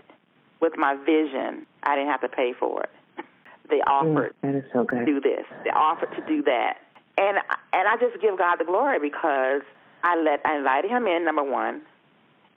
with 0.61 0.73
my 0.77 0.95
vision, 0.95 1.65
I 1.83 1.95
didn't 1.95 2.09
have 2.09 2.21
to 2.21 2.29
pay 2.29 2.53
for 2.57 2.83
it. 2.83 2.89
They 3.69 3.79
offered 3.87 4.35
mm, 4.35 4.41
that 4.41 4.55
is 4.55 4.65
so 4.73 4.83
good. 4.83 4.99
to 4.99 5.05
do 5.05 5.21
this. 5.21 5.45
They 5.63 5.69
offered 5.69 6.11
to 6.17 6.21
do 6.27 6.43
that, 6.43 6.77
and 7.17 7.37
and 7.71 7.87
I 7.87 7.95
just 7.97 8.21
give 8.21 8.37
God 8.37 8.57
the 8.59 8.65
glory 8.65 8.99
because 8.99 9.61
I 10.03 10.19
let 10.19 10.45
I 10.45 10.57
invited 10.57 10.91
Him 10.91 11.07
in. 11.07 11.25
Number 11.25 11.43
one, 11.43 11.81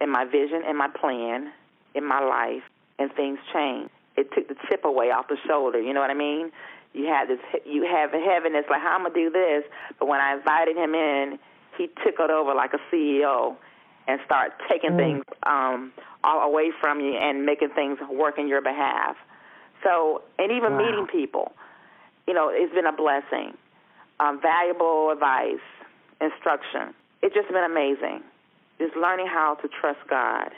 in 0.00 0.10
my 0.10 0.24
vision, 0.24 0.62
in 0.68 0.76
my 0.76 0.88
plan, 0.88 1.52
in 1.94 2.04
my 2.06 2.20
life, 2.20 2.62
and 2.98 3.12
things 3.14 3.38
changed. 3.52 3.90
It 4.16 4.32
took 4.34 4.48
the 4.48 4.56
chip 4.68 4.84
away 4.84 5.10
off 5.10 5.28
the 5.28 5.36
shoulder. 5.46 5.80
You 5.80 5.92
know 5.92 6.00
what 6.00 6.10
I 6.10 6.14
mean? 6.14 6.50
you 6.96 7.04
had 7.04 7.28
this 7.28 7.38
you 7.66 7.84
have 7.84 8.10
heaven 8.10 8.54
it's 8.54 8.68
like 8.70 8.80
how 8.80 8.96
I'm 8.96 9.02
gonna 9.02 9.14
do 9.14 9.30
this 9.30 9.64
but 9.98 10.08
when 10.08 10.20
I 10.20 10.34
invited 10.34 10.76
him 10.76 10.94
in 10.94 11.38
he 11.76 11.88
took 11.88 12.18
it 12.18 12.30
over 12.30 12.54
like 12.54 12.72
a 12.72 12.80
CEO 12.90 13.54
and 14.08 14.18
start 14.24 14.52
taking 14.68 14.92
mm. 14.92 14.96
things 14.96 15.24
um 15.44 15.92
all 16.24 16.40
away 16.40 16.72
from 16.80 17.00
you 17.00 17.12
and 17.12 17.44
making 17.44 17.68
things 17.70 17.98
work 18.10 18.38
in 18.38 18.48
your 18.48 18.62
behalf 18.62 19.16
so 19.84 20.22
and 20.38 20.50
even 20.50 20.72
wow. 20.72 20.78
meeting 20.78 21.06
people 21.06 21.52
you 22.26 22.32
know 22.32 22.48
it's 22.50 22.74
been 22.74 22.86
a 22.86 22.96
blessing 22.96 23.52
um 24.18 24.40
valuable 24.40 25.10
advice 25.10 25.64
instruction 26.20 26.94
it's 27.22 27.34
just 27.34 27.48
been 27.48 27.64
amazing 27.64 28.22
just 28.78 28.94
learning 28.96 29.26
how 29.26 29.54
to 29.62 29.68
trust 29.68 30.00
God 30.08 30.50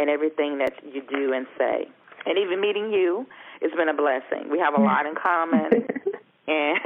in 0.00 0.08
everything 0.08 0.58
that 0.58 0.72
you 0.84 1.02
do 1.02 1.32
and 1.32 1.46
say 1.58 1.88
and 2.26 2.38
even 2.38 2.60
meeting 2.60 2.92
you 2.92 3.26
it's 3.62 3.74
been 3.76 3.88
a 3.88 3.94
blessing. 3.94 4.50
We 4.50 4.58
have 4.58 4.74
a 4.74 4.82
lot 4.82 5.06
in 5.06 5.14
common, 5.14 5.70
and 6.48 6.78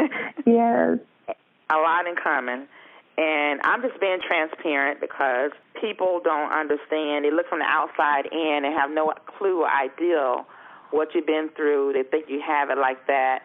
yes, 0.44 0.98
a 1.70 1.76
lot 1.76 2.06
in 2.06 2.14
common. 2.22 2.68
And 3.16 3.60
I'm 3.64 3.80
just 3.80 3.98
being 3.98 4.18
transparent 4.20 5.00
because 5.00 5.52
people 5.80 6.20
don't 6.22 6.52
understand. 6.52 7.24
They 7.24 7.30
look 7.30 7.48
from 7.48 7.60
the 7.60 7.64
outside 7.64 8.26
in 8.30 8.62
and 8.66 8.78
have 8.78 8.90
no 8.90 9.14
clue 9.38 9.62
or 9.62 9.70
idea 9.70 10.44
what 10.90 11.14
you've 11.14 11.26
been 11.26 11.48
through. 11.56 11.94
They 11.94 12.02
think 12.02 12.26
you 12.28 12.42
have 12.46 12.68
it 12.68 12.76
like 12.76 13.06
that, 13.06 13.40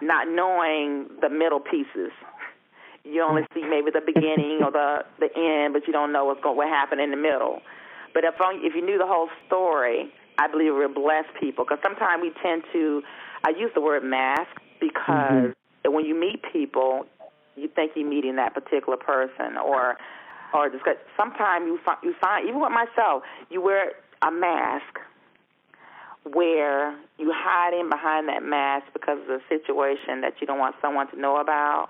not 0.00 0.28
knowing 0.28 1.08
the 1.20 1.28
middle 1.28 1.58
pieces. 1.58 2.12
You 3.04 3.22
only 3.22 3.42
see 3.54 3.62
maybe 3.62 3.90
the 3.92 4.00
beginning 4.00 4.60
or 4.64 4.72
the 4.72 5.04
the 5.20 5.28
end, 5.36 5.74
but 5.74 5.86
you 5.86 5.92
don't 5.92 6.12
know 6.12 6.24
what's 6.24 6.42
going 6.42 6.56
what 6.56 6.68
happened 6.68 7.00
in 7.00 7.10
the 7.10 7.16
middle. 7.16 7.60
But 8.14 8.24
if 8.24 8.34
only, 8.40 8.66
if 8.66 8.74
you 8.74 8.84
knew 8.84 8.96
the 8.96 9.06
whole 9.06 9.28
story, 9.46 10.10
I 10.38 10.48
believe 10.48 10.72
it 10.72 10.76
would 10.76 10.94
bless 10.94 11.24
people. 11.38 11.64
Because 11.64 11.78
sometimes 11.82 12.22
we 12.22 12.32
tend 12.42 12.62
to, 12.72 13.02
I 13.44 13.50
use 13.50 13.70
the 13.74 13.80
word 13.80 14.04
mask 14.04 14.50
because 14.80 15.52
mm-hmm. 15.52 15.92
when 15.92 16.06
you 16.06 16.18
meet 16.18 16.42
people, 16.52 17.06
you 17.56 17.68
think 17.68 17.92
you're 17.94 18.08
meeting 18.08 18.36
that 18.36 18.54
particular 18.54 18.96
person, 18.96 19.58
or 19.58 19.96
or 20.54 20.70
discuss. 20.70 20.96
Sometimes 21.16 21.66
you 21.66 21.78
find 21.84 21.98
you 22.02 22.14
find 22.20 22.48
even 22.48 22.60
with 22.60 22.72
myself, 22.72 23.22
you 23.50 23.60
wear 23.60 23.92
a 24.22 24.30
mask 24.30 24.98
where 26.32 26.96
you 27.18 27.32
hide 27.34 27.74
in 27.78 27.90
behind 27.90 28.28
that 28.28 28.42
mask 28.42 28.86
because 28.92 29.18
of 29.20 29.26
the 29.26 29.40
situation 29.48 30.22
that 30.22 30.34
you 30.40 30.46
don't 30.46 30.58
want 30.58 30.74
someone 30.80 31.10
to 31.10 31.20
know 31.20 31.36
about, 31.36 31.88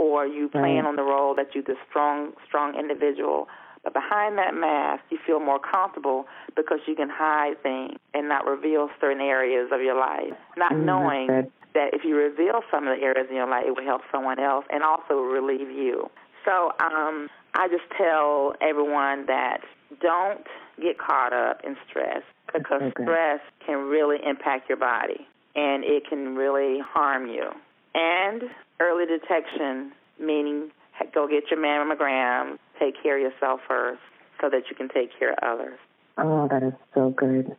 or 0.00 0.26
you 0.26 0.48
playing 0.48 0.76
right. 0.76 0.86
on 0.86 0.96
the 0.96 1.02
role 1.02 1.34
that 1.34 1.54
you're 1.54 1.62
the 1.62 1.76
strong, 1.86 2.32
strong 2.48 2.74
individual. 2.74 3.48
But 3.84 3.92
behind 3.92 4.38
that 4.38 4.54
mask, 4.54 5.02
you 5.10 5.18
feel 5.26 5.40
more 5.40 5.60
comfortable 5.60 6.24
because 6.56 6.78
you 6.88 6.96
can 6.96 7.10
hide 7.12 7.62
things 7.62 7.98
and 8.14 8.26
not 8.26 8.46
reveal 8.46 8.88
certain 8.98 9.20
areas 9.20 9.68
of 9.70 9.82
your 9.82 9.98
life, 10.00 10.32
not 10.56 10.72
mm, 10.72 10.84
knowing 10.86 11.26
that 11.74 11.92
if 11.92 12.02
you 12.02 12.16
reveal 12.16 12.62
some 12.70 12.88
of 12.88 12.96
the 12.96 13.04
areas 13.04 13.26
in 13.28 13.36
your 13.36 13.48
life, 13.48 13.64
it 13.66 13.76
will 13.76 13.84
help 13.84 14.00
someone 14.10 14.40
else 14.40 14.64
and 14.70 14.82
also 14.82 15.20
relieve 15.20 15.68
you. 15.68 16.08
So 16.46 16.72
um, 16.80 17.28
I 17.54 17.68
just 17.68 17.84
tell 17.98 18.54
everyone 18.62 19.26
that 19.26 19.60
don't 20.00 20.46
get 20.80 20.96
caught 20.98 21.34
up 21.34 21.60
in 21.62 21.76
stress 21.90 22.22
because 22.46 22.80
okay. 22.80 23.02
stress 23.04 23.40
can 23.66 23.76
really 23.88 24.16
impact 24.26 24.70
your 24.70 24.78
body 24.78 25.28
and 25.54 25.84
it 25.84 26.08
can 26.08 26.36
really 26.36 26.78
harm 26.80 27.26
you. 27.28 27.50
And 27.94 28.44
early 28.80 29.06
detection, 29.06 29.92
meaning 30.18 30.70
go 31.14 31.26
get 31.28 31.50
your 31.50 31.60
mammogram, 31.60 32.58
take 32.78 33.00
care 33.02 33.16
of 33.16 33.32
yourself 33.32 33.60
first 33.68 34.00
so 34.40 34.48
that 34.48 34.62
you 34.70 34.76
can 34.76 34.88
take 34.88 35.10
care 35.18 35.32
of 35.32 35.38
others. 35.42 35.78
Oh, 36.18 36.48
that 36.48 36.62
is 36.62 36.72
so 36.94 37.10
good. 37.10 37.56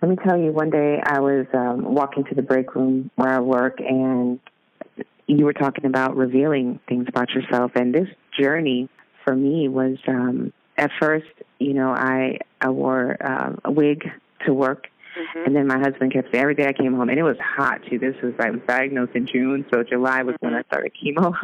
Let 0.00 0.08
me 0.08 0.16
tell 0.16 0.38
you, 0.38 0.52
one 0.52 0.70
day 0.70 1.00
I 1.04 1.20
was 1.20 1.46
um, 1.54 1.94
walking 1.94 2.24
to 2.24 2.34
the 2.34 2.42
break 2.42 2.74
room 2.74 3.10
where 3.14 3.30
I 3.30 3.40
work, 3.40 3.78
and 3.78 4.40
you 5.26 5.44
were 5.44 5.52
talking 5.52 5.86
about 5.86 6.16
revealing 6.16 6.80
things 6.88 7.06
about 7.08 7.30
yourself. 7.30 7.72
And 7.76 7.94
this 7.94 8.08
journey 8.38 8.88
for 9.24 9.34
me 9.34 9.68
was 9.68 9.98
um, 10.08 10.52
at 10.76 10.90
first, 11.00 11.28
you 11.58 11.74
know, 11.74 11.90
I 11.90 12.38
I 12.60 12.70
wore 12.70 13.16
uh, 13.20 13.52
a 13.64 13.70
wig 13.70 14.04
to 14.46 14.52
work. 14.52 14.88
Mm-hmm. 15.18 15.46
And 15.46 15.56
then 15.56 15.66
my 15.66 15.78
husband 15.78 16.12
kept 16.12 16.32
saying 16.32 16.42
every 16.42 16.54
day 16.54 16.66
I 16.66 16.72
came 16.72 16.94
home, 16.94 17.08
and 17.08 17.18
it 17.18 17.22
was 17.22 17.36
hot 17.38 17.80
too. 17.88 17.98
This 17.98 18.14
was 18.22 18.34
I 18.38 18.50
was 18.50 18.60
diagnosed 18.66 19.12
in 19.14 19.26
June, 19.26 19.66
so 19.72 19.82
July 19.82 20.22
was 20.22 20.34
mm-hmm. 20.36 20.46
when 20.46 20.54
I 20.54 20.62
started 20.62 20.92
chemo. 20.94 21.34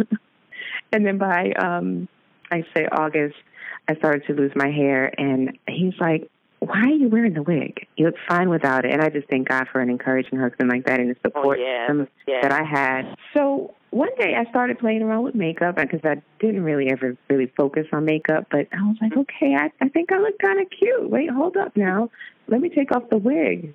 and 0.93 1.07
then 1.07 1.19
by 1.19 1.53
um 1.53 2.09
I 2.51 2.65
say 2.75 2.87
August, 2.91 3.37
I 3.89 3.95
started 3.97 4.25
to 4.27 4.35
lose 4.35 4.53
my 4.55 4.71
hair, 4.71 5.13
and 5.19 5.59
he's 5.69 5.95
like, 6.01 6.31
"Why 6.61 6.81
are 6.81 6.89
you 6.89 7.09
wearing 7.09 7.35
the 7.35 7.43
wig? 7.43 7.87
You 7.97 8.07
look 8.07 8.17
fine 8.27 8.49
without 8.49 8.85
it." 8.85 8.93
And 8.93 9.03
I 9.03 9.11
just 9.11 9.29
thank 9.29 9.49
God 9.49 9.67
for 9.71 9.81
an 9.81 9.91
encouraging 9.91 10.39
husband 10.39 10.71
like 10.71 10.87
that 10.87 11.01
and 11.01 11.11
the 11.11 11.17
oh, 11.25 11.29
support 11.29 11.59
oh, 11.61 11.63
yeah. 11.63 12.05
yeah. 12.27 12.41
that 12.43 12.53
I 12.53 12.65
had. 12.65 13.17
So 13.35 13.75
one 13.91 14.11
day 14.19 14.35
I 14.35 14.49
started 14.51 14.79
playing 14.79 15.03
around 15.03 15.25
with 15.25 15.35
makeup 15.35 15.77
because 15.77 16.01
I 16.05 16.21
didn't 16.41 16.63
really 16.63 16.91
ever 16.91 17.17
really 17.31 17.53
focus 17.57 17.87
on 17.93 18.05
makeup, 18.05 18.47
but 18.51 18.69
I 18.73 18.83
was 18.83 18.97
like, 19.01 19.17
okay, 19.17 19.55
I, 19.55 19.71
I 19.83 19.89
think 19.89 20.13
I 20.13 20.19
look 20.19 20.39
kind 20.39 20.61
of 20.61 20.67
cute. 20.71 21.09
Wait, 21.09 21.31
hold 21.31 21.57
up 21.57 21.77
now. 21.77 22.11
Let 22.49 22.61
me 22.61 22.71
take 22.71 22.95
off 22.95 23.09
the 23.11 23.19
wig. 23.19 23.75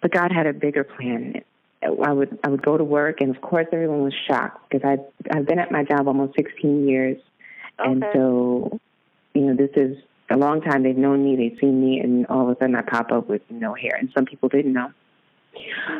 But 0.00 0.12
God 0.12 0.32
had 0.32 0.46
a 0.46 0.52
bigger 0.52 0.84
plan. 0.84 1.42
I 1.82 2.12
would 2.12 2.38
I 2.44 2.48
would 2.48 2.62
go 2.62 2.76
to 2.78 2.84
work, 2.84 3.20
and 3.20 3.34
of 3.34 3.42
course 3.42 3.66
everyone 3.72 4.02
was 4.02 4.14
shocked 4.28 4.70
because 4.70 4.86
I 4.88 4.98
I've 5.36 5.46
been 5.46 5.58
at 5.58 5.72
my 5.72 5.82
job 5.82 6.06
almost 6.06 6.34
16 6.36 6.88
years, 6.88 7.18
okay. 7.80 7.90
and 7.90 8.04
so 8.12 8.78
you 9.34 9.40
know 9.42 9.56
this 9.56 9.70
is 9.74 9.96
a 10.30 10.36
long 10.36 10.60
time. 10.60 10.84
They've 10.84 10.96
known 10.96 11.24
me, 11.24 11.36
they've 11.36 11.58
seen 11.60 11.80
me, 11.80 11.98
and 11.98 12.26
all 12.26 12.48
of 12.48 12.56
a 12.56 12.58
sudden 12.60 12.76
I 12.76 12.82
pop 12.82 13.10
up 13.10 13.28
with 13.28 13.42
no 13.50 13.74
hair, 13.74 13.96
and 13.98 14.10
some 14.14 14.26
people 14.26 14.48
didn't 14.48 14.72
know. 14.72 14.92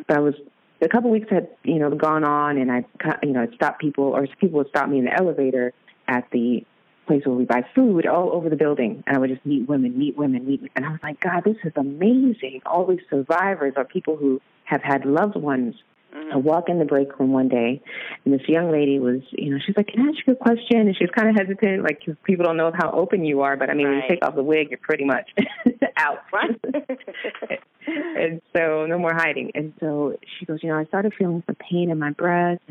But 0.07 0.16
I 0.16 0.20
was 0.20 0.35
a 0.81 0.88
couple 0.88 1.11
weeks 1.11 1.28
had 1.31 1.48
you 1.64 1.81
know 1.81 1.90
gone 1.90 2.22
on, 2.22 2.59
and 2.59 2.70
I 2.70 2.85
you 3.24 3.33
know 3.33 3.48
stopped 3.57 3.81
people 3.81 4.05
or 4.05 4.26
people 4.40 4.59
would 4.59 4.68
stop 4.68 4.88
me 4.88 4.98
in 5.00 5.07
the 5.07 5.18
elevator 5.18 5.72
at 6.07 6.31
the 6.31 6.64
place 7.07 7.23
where 7.25 7.35
we 7.35 7.45
buy 7.45 7.65
food 7.75 8.07
all 8.07 8.31
over 8.33 8.49
the 8.49 8.57
building, 8.57 9.03
and 9.07 9.17
I 9.17 9.19
would 9.19 9.31
just 9.31 9.45
meet 9.45 9.69
women, 9.69 9.99
meet 9.99 10.17
women, 10.17 10.47
meet, 10.47 10.71
and 10.77 10.85
I 10.85 10.91
was 10.91 11.01
like, 11.03 11.21
God, 11.21 11.43
this 11.45 11.57
is 11.65 11.73
amazing. 11.77 12.62
All 12.67 12.87
these 12.87 13.01
survivors 13.11 13.75
are 13.77 13.85
people 13.85 14.17
who 14.17 14.41
have 14.65 14.83
had 14.83 15.05
loved 15.05 15.37
ones 15.37 15.75
mm-hmm. 16.15 16.33
I 16.33 16.37
walk 16.37 16.69
in 16.69 16.79
the 16.79 16.85
break 16.85 17.19
room 17.19 17.33
one 17.33 17.49
day, 17.49 17.81
and 18.25 18.35
this 18.35 18.47
young 18.49 18.71
lady 18.71 18.99
was, 18.99 19.21
you 19.31 19.51
know, 19.51 19.59
she's 19.65 19.77
like, 19.77 19.88
"Can 19.88 20.01
I 20.07 20.11
ask 20.11 20.27
you 20.27 20.35
a 20.35 20.37
question?" 20.37 20.81
And 20.81 20.97
she 20.97 21.05
was 21.05 21.11
kind 21.17 21.29
of 21.29 21.37
hesitant, 21.37 21.83
like 21.83 22.05
cause 22.05 22.15
people 22.25 22.45
don't 22.45 22.57
know 22.57 22.73
how 22.75 22.91
open 22.93 23.25
you 23.25 23.43
are. 23.43 23.57
But 23.57 23.71
I 23.71 23.75
mean, 23.75 23.87
right. 23.87 23.95
when 23.95 24.03
you 24.03 24.09
take 24.09 24.25
off 24.25 24.35
the 24.35 24.43
wig, 24.43 24.69
you're 24.71 24.79
pretty 24.79 25.05
much 25.05 25.31
out. 25.97 26.19
Right. 26.33 26.61
and 27.87 28.41
so 28.57 28.87
no 28.87 28.99
more 28.99 29.15
hiding. 29.15 29.53
And 29.55 29.73
so 29.81 30.17
she 30.38 30.47
goes, 30.47 30.61
you 30.62 30.69
know, 30.69 30.79
I 30.79 30.85
started 30.87 31.12
feeling 31.19 31.43
some 31.47 31.57
pain 31.57 31.91
in 31.91 31.99
my 31.99 32.11
breast. 32.11 32.62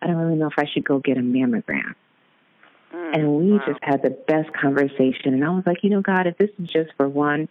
I 0.00 0.06
don't 0.06 0.16
really 0.16 0.36
know 0.36 0.48
if 0.48 0.58
I 0.58 0.64
should 0.72 0.84
go 0.84 0.98
get 0.98 1.16
a 1.16 1.20
mammogram. 1.20 1.94
Mm, 2.94 3.14
and 3.14 3.36
we 3.36 3.52
wow. 3.52 3.64
just 3.66 3.80
had 3.82 4.02
the 4.02 4.10
best 4.10 4.52
conversation. 4.52 5.34
And 5.34 5.44
I 5.44 5.50
was 5.50 5.64
like, 5.66 5.78
you 5.82 5.90
know, 5.90 6.00
God, 6.00 6.26
if 6.26 6.38
this 6.38 6.50
is 6.62 6.68
just 6.68 6.90
for 6.96 7.08
one 7.08 7.48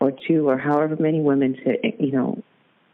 or 0.00 0.12
two 0.26 0.48
or 0.48 0.56
however 0.56 0.96
many 0.98 1.20
women 1.20 1.54
to, 1.54 1.92
you 2.02 2.12
know, 2.12 2.42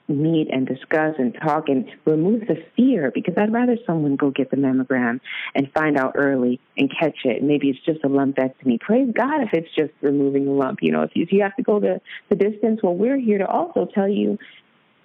meet 0.08 0.48
and 0.50 0.66
discuss 0.66 1.14
and 1.18 1.34
talk 1.34 1.68
and 1.68 1.88
remove 2.04 2.40
the 2.40 2.56
fear 2.76 3.12
because 3.14 3.34
I'd 3.38 3.52
rather 3.52 3.76
someone 3.86 4.16
go 4.16 4.30
get 4.30 4.50
the 4.50 4.56
mammogram 4.56 5.20
and 5.54 5.72
find 5.72 5.96
out 5.96 6.12
early 6.16 6.60
and 6.76 6.90
catch 6.98 7.18
it. 7.24 7.42
Maybe 7.42 7.70
it's 7.70 7.78
just 7.84 8.04
a 8.04 8.08
lumpectomy. 8.08 8.80
Praise 8.80 9.12
God 9.16 9.42
if 9.42 9.50
it's 9.52 9.72
just 9.76 9.92
removing 10.00 10.48
a 10.48 10.52
lump. 10.52 10.80
You 10.82 10.92
know, 10.92 11.02
if 11.02 11.12
you, 11.14 11.22
if 11.22 11.32
you 11.32 11.42
have 11.42 11.54
to 11.56 11.62
go 11.62 11.78
the, 11.78 12.00
the 12.28 12.36
distance, 12.36 12.80
well, 12.82 12.94
we're 12.94 13.18
here 13.18 13.38
to 13.38 13.46
also 13.46 13.88
tell 13.94 14.08
you 14.08 14.38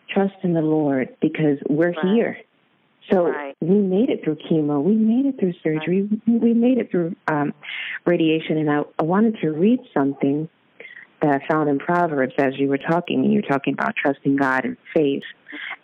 trust 0.10 0.36
in 0.44 0.54
the 0.54 0.62
Lord 0.62 1.16
because 1.22 1.60
we're 1.70 1.92
right. 1.92 2.16
here. 2.16 2.38
So 3.12 3.30
right. 3.30 3.56
we 3.62 3.76
made 3.76 4.10
it 4.10 4.24
through 4.24 4.38
chemo. 4.50 4.84
We 4.84 4.96
made 4.96 5.26
it 5.26 5.40
through 5.40 5.54
surgery. 5.64 6.10
Right. 6.28 6.42
We 6.42 6.54
made 6.54 6.78
it 6.78 6.92
through 6.92 7.16
um, 7.28 7.54
radiation. 8.06 8.58
And 8.58 8.70
I, 8.70 8.82
I 9.00 9.04
wanted 9.04 9.38
to 9.42 9.52
read 9.52 9.80
something 9.94 10.50
that 11.22 11.42
I 11.42 11.48
found 11.48 11.70
in 11.70 11.80
Proverbs 11.80 12.34
as 12.38 12.58
you 12.58 12.68
were 12.68 12.78
talking, 12.78 13.24
and 13.24 13.34
you 13.34 13.42
were 13.42 13.48
talking 13.48 13.74
about 13.74 13.96
trusting 13.96 14.36
God 14.36 14.66
and 14.66 14.78
faith. 14.94 15.24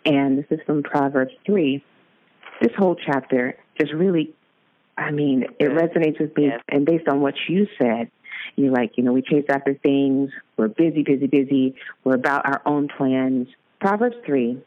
And 0.04 0.38
this 0.38 0.46
is 0.50 0.60
from 0.66 0.82
Proverbs 0.82 1.32
3. 1.46 1.82
This 2.62 2.72
whole 2.76 2.94
chapter 2.94 3.56
just 3.80 3.92
really, 3.92 4.34
I 4.96 5.10
mean, 5.10 5.44
it 5.58 5.70
resonates 5.70 6.20
with 6.20 6.36
me. 6.36 6.46
Yes. 6.46 6.60
And 6.68 6.86
based 6.86 7.08
on 7.08 7.20
what 7.20 7.34
you 7.48 7.66
said, 7.80 8.10
you're 8.56 8.72
like, 8.72 8.92
you 8.96 9.02
know, 9.02 9.12
we 9.12 9.22
chase 9.22 9.44
after 9.48 9.74
things. 9.74 10.30
We're 10.56 10.68
busy, 10.68 11.02
busy, 11.02 11.26
busy. 11.26 11.74
We're 12.04 12.14
about 12.14 12.46
our 12.46 12.62
own 12.66 12.88
plans. 12.88 13.48
Proverbs 13.80 14.16
3, 14.24 14.62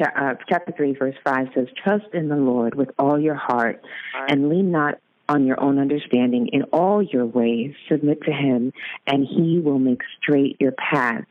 uh, 0.00 0.34
chapter 0.48 0.72
3, 0.76 0.94
verse 0.94 1.16
5 1.24 1.48
says, 1.54 1.68
Trust 1.82 2.12
in 2.12 2.28
the 2.28 2.36
Lord 2.36 2.74
with 2.74 2.90
all 2.98 3.18
your 3.18 3.34
heart 3.34 3.82
and 4.28 4.48
lean 4.48 4.70
not 4.70 4.98
on 5.28 5.46
your 5.46 5.60
own 5.60 5.78
understanding. 5.78 6.48
In 6.52 6.64
all 6.64 7.02
your 7.02 7.26
ways, 7.26 7.74
submit 7.88 8.22
to 8.22 8.32
Him, 8.32 8.72
and 9.06 9.26
He 9.26 9.60
will 9.60 9.78
make 9.78 10.02
straight 10.20 10.56
your 10.60 10.72
paths. 10.72 11.26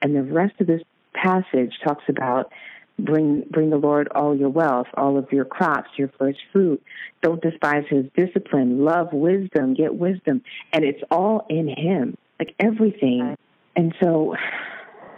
And 0.00 0.14
the 0.14 0.22
rest 0.22 0.54
of 0.60 0.66
this 0.66 0.82
passage 1.12 1.72
talks 1.84 2.04
about 2.08 2.52
bring 2.98 3.44
bring 3.50 3.70
the 3.70 3.76
Lord 3.76 4.08
all 4.14 4.36
your 4.36 4.48
wealth, 4.48 4.86
all 4.94 5.18
of 5.18 5.32
your 5.32 5.44
crops, 5.44 5.90
your 5.96 6.10
first 6.18 6.38
fruit. 6.52 6.82
Don't 7.22 7.42
despise 7.42 7.84
His 7.88 8.06
discipline. 8.16 8.84
Love 8.84 9.12
wisdom. 9.12 9.74
Get 9.74 9.94
wisdom, 9.94 10.42
and 10.72 10.84
it's 10.84 11.02
all 11.10 11.46
in 11.48 11.68
Him, 11.68 12.16
like 12.38 12.54
everything. 12.58 13.36
And 13.76 13.94
so, 14.00 14.36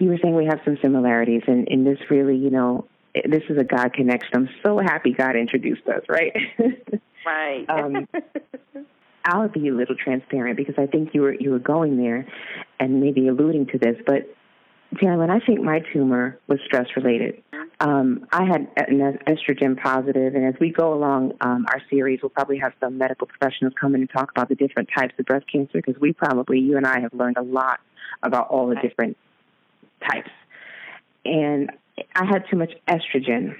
you 0.01 0.09
were 0.09 0.19
saying 0.23 0.35
we 0.35 0.47
have 0.47 0.61
some 0.65 0.79
similarities, 0.83 1.43
and 1.47 1.69
in 1.69 1.85
this 1.85 1.99
really, 2.11 2.37
you 2.37 2.51
know, 2.51 2.87
this 3.15 3.43
is 3.49 3.59
a 3.59 3.65
God 3.65 3.93
connection. 3.93 4.31
I'm 4.35 4.49
so 4.65 4.79
happy 4.79 5.13
God 5.13 5.37
introduced 5.37 5.87
us, 5.89 6.03
right? 6.09 6.33
Right. 7.27 7.69
um, 7.69 8.07
I'll 9.25 9.49
be 9.49 9.67
a 9.67 9.75
little 9.75 9.97
transparent 9.97 10.57
because 10.57 10.77
I 10.79 10.87
think 10.87 11.13
you 11.13 11.23
were 11.23 11.35
you 11.35 11.51
were 11.51 11.59
going 11.59 11.97
there, 11.97 12.25
and 12.79 13.01
maybe 13.01 13.27
alluding 13.27 13.67
to 13.73 13.79
this. 13.79 13.97
But 14.07 14.33
Teralyn, 14.95 15.31
I 15.31 15.45
think 15.45 15.61
my 15.61 15.81
tumor 15.93 16.39
was 16.47 16.61
stress 16.65 16.87
related. 16.95 17.43
Um, 17.81 18.27
I 18.31 18.45
had 18.45 18.69
an 18.77 19.19
estrogen 19.27 19.81
positive, 19.83 20.35
and 20.35 20.47
as 20.47 20.55
we 20.61 20.71
go 20.71 20.95
along 20.95 21.33
um, 21.41 21.67
our 21.69 21.83
series, 21.91 22.21
we'll 22.23 22.31
probably 22.31 22.59
have 22.59 22.73
some 22.81 22.97
medical 22.97 23.27
professionals 23.27 23.75
come 23.79 23.95
in 23.95 24.03
and 24.03 24.11
talk 24.11 24.31
about 24.31 24.49
the 24.49 24.55
different 24.55 24.89
types 24.97 25.15
of 25.19 25.27
breast 25.27 25.47
cancer 25.51 25.83
because 25.85 26.01
we 26.01 26.13
probably, 26.13 26.61
you 26.61 26.77
and 26.77 26.87
I, 26.87 27.01
have 27.01 27.13
learned 27.13 27.37
a 27.37 27.43
lot 27.43 27.81
about 28.23 28.49
all 28.49 28.69
the 28.69 28.77
different 28.77 29.17
types. 30.01 30.31
And 31.25 31.71
I 32.15 32.25
had 32.25 32.45
too 32.51 32.57
much 32.57 32.73
estrogen 32.89 33.57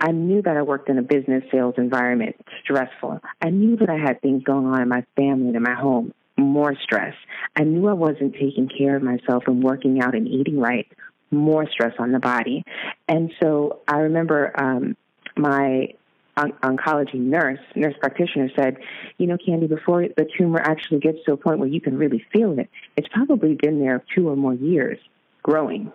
I 0.00 0.12
knew 0.12 0.42
that 0.42 0.56
I 0.56 0.62
worked 0.62 0.88
in 0.88 0.98
a 0.98 1.02
business 1.02 1.44
sales 1.50 1.74
environment, 1.78 2.36
stressful. 2.62 3.20
I 3.40 3.50
knew 3.50 3.76
that 3.76 3.90
I 3.90 3.96
had 3.96 4.20
things 4.20 4.42
going 4.42 4.66
on 4.66 4.82
in 4.82 4.88
my 4.88 5.04
family 5.16 5.48
and 5.48 5.56
in 5.56 5.62
my 5.62 5.74
home, 5.74 6.12
more 6.36 6.74
stress. 6.82 7.14
I 7.54 7.64
knew 7.64 7.88
I 7.88 7.94
wasn't 7.94 8.34
taking 8.34 8.68
care 8.68 8.96
of 8.96 9.02
myself 9.02 9.44
and 9.46 9.62
working 9.62 10.00
out 10.00 10.14
and 10.14 10.28
eating 10.28 10.58
right, 10.58 10.86
more 11.30 11.68
stress 11.70 11.94
on 11.98 12.12
the 12.12 12.18
body. 12.18 12.64
And 13.08 13.32
so 13.42 13.80
I 13.88 13.98
remember 13.98 14.52
um, 14.60 14.96
my 15.36 15.94
on- 16.36 16.52
oncology 16.62 17.14
nurse, 17.14 17.60
nurse 17.74 17.94
practitioner 17.98 18.50
said, 18.54 18.76
you 19.16 19.26
know, 19.26 19.38
Candy, 19.44 19.66
before 19.66 20.02
the 20.02 20.28
tumor 20.38 20.60
actually 20.60 21.00
gets 21.00 21.18
to 21.24 21.32
a 21.32 21.36
point 21.36 21.58
where 21.58 21.68
you 21.68 21.80
can 21.80 21.96
really 21.96 22.24
feel 22.32 22.58
it, 22.58 22.68
it's 22.96 23.08
probably 23.08 23.54
been 23.54 23.80
there 23.80 24.04
two 24.14 24.28
or 24.28 24.36
more 24.36 24.54
years 24.54 24.98
growing. 25.46 25.92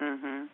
Mm-hmm. 0.00 0.44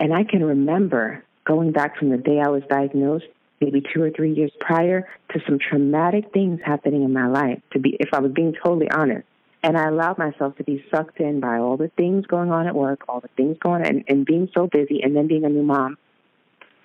And 0.00 0.14
I 0.14 0.24
can 0.24 0.44
remember 0.44 1.24
going 1.46 1.72
back 1.72 1.96
from 1.96 2.10
the 2.10 2.18
day 2.18 2.40
I 2.44 2.48
was 2.48 2.62
diagnosed, 2.68 3.24
maybe 3.60 3.82
two 3.94 4.02
or 4.02 4.10
three 4.10 4.34
years 4.34 4.52
prior, 4.60 5.08
to 5.32 5.40
some 5.46 5.58
traumatic 5.58 6.32
things 6.34 6.60
happening 6.62 7.02
in 7.02 7.12
my 7.12 7.28
life. 7.28 7.60
To 7.72 7.78
be, 7.78 7.96
if 7.98 8.10
I 8.12 8.20
was 8.20 8.32
being 8.32 8.54
totally 8.62 8.90
honest, 8.90 9.26
and 9.62 9.78
I 9.78 9.88
allowed 9.88 10.18
myself 10.18 10.56
to 10.56 10.64
be 10.64 10.84
sucked 10.90 11.20
in 11.20 11.40
by 11.40 11.56
all 11.56 11.76
the 11.76 11.90
things 11.96 12.26
going 12.26 12.50
on 12.50 12.66
at 12.66 12.74
work, 12.74 13.00
all 13.08 13.20
the 13.20 13.30
things 13.36 13.56
going 13.60 13.82
on, 13.82 13.88
and, 13.88 14.04
and 14.08 14.26
being 14.26 14.50
so 14.54 14.66
busy, 14.66 15.00
and 15.02 15.16
then 15.16 15.26
being 15.26 15.44
a 15.44 15.48
new 15.48 15.62
mom. 15.62 15.96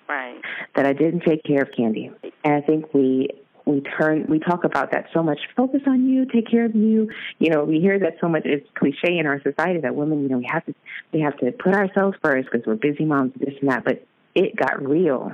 Right. 0.08 0.40
That 0.76 0.86
I 0.86 0.94
didn't 0.94 1.20
take 1.20 1.44
care 1.44 1.60
of 1.60 1.68
Candy. 1.76 2.10
And 2.42 2.54
I 2.54 2.62
think 2.62 2.94
we 2.94 3.28
we 3.68 3.82
turn 3.82 4.24
we 4.28 4.38
talk 4.38 4.64
about 4.64 4.92
that 4.92 5.06
so 5.12 5.22
much. 5.22 5.38
Focus 5.54 5.82
on 5.86 6.08
you, 6.08 6.24
take 6.24 6.50
care 6.50 6.64
of 6.64 6.74
you. 6.74 7.10
You 7.38 7.50
know, 7.50 7.64
we 7.64 7.80
hear 7.80 7.98
that 7.98 8.14
so 8.20 8.28
much. 8.28 8.42
It's 8.46 8.66
cliche 8.74 9.18
in 9.18 9.26
our 9.26 9.42
society 9.42 9.80
that 9.80 9.94
women, 9.94 10.22
you 10.22 10.28
know, 10.30 10.38
we 10.38 10.48
have 10.50 10.64
to 10.66 10.74
we 11.12 11.20
have 11.20 11.36
to 11.38 11.52
put 11.52 11.74
ourselves 11.74 12.16
first 12.22 12.48
because 12.50 12.66
we're 12.66 12.76
busy 12.76 13.04
moms, 13.04 13.32
this 13.38 13.54
and 13.60 13.70
that. 13.70 13.84
But 13.84 14.06
it 14.34 14.56
got 14.56 14.82
real 14.82 15.32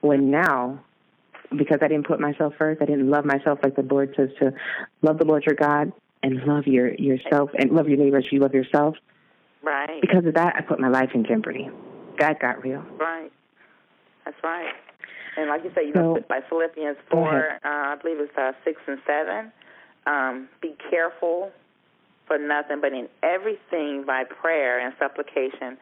when 0.00 0.30
now 0.30 0.80
because 1.50 1.80
I 1.82 1.88
didn't 1.88 2.06
put 2.06 2.18
myself 2.18 2.54
first, 2.58 2.80
I 2.80 2.86
didn't 2.86 3.10
love 3.10 3.26
myself 3.26 3.58
like 3.62 3.76
the 3.76 3.82
Lord 3.82 4.14
says 4.16 4.30
to 4.40 4.52
love 5.02 5.18
the 5.18 5.26
Lord 5.26 5.44
your 5.44 5.56
God 5.56 5.92
and 6.22 6.42
love 6.44 6.66
your 6.66 6.94
yourself 6.94 7.50
and 7.58 7.72
love 7.72 7.88
your 7.88 7.98
neighbor 7.98 8.18
as 8.18 8.24
you 8.32 8.40
love 8.40 8.54
yourself. 8.54 8.96
Right. 9.62 10.00
Because 10.00 10.24
of 10.24 10.34
that, 10.34 10.54
I 10.56 10.62
put 10.62 10.80
my 10.80 10.88
life 10.88 11.10
in 11.14 11.26
jeopardy. 11.26 11.68
That 12.18 12.40
got 12.40 12.62
real. 12.64 12.82
Right. 12.98 13.30
That's 14.24 14.36
right. 14.42 14.72
And 15.36 15.48
like 15.48 15.64
you 15.64 15.70
said, 15.74 15.86
you 15.86 15.92
So- 15.94 16.14
know, 16.14 16.20
by 16.28 16.40
Philippians 16.48 16.96
4, 17.10 17.58
uh, 17.64 17.68
I 17.68 17.94
believe 17.96 18.18
it's 18.20 18.36
uh, 18.36 18.52
6 18.64 18.80
and 18.86 19.00
7. 19.06 19.52
Um, 20.06 20.48
be 20.60 20.74
careful 20.90 21.52
for 22.26 22.38
nothing, 22.38 22.80
but 22.80 22.92
in 22.92 23.08
everything 23.22 24.04
by 24.04 24.24
prayer 24.24 24.78
and 24.78 24.94
supplication 24.98 25.76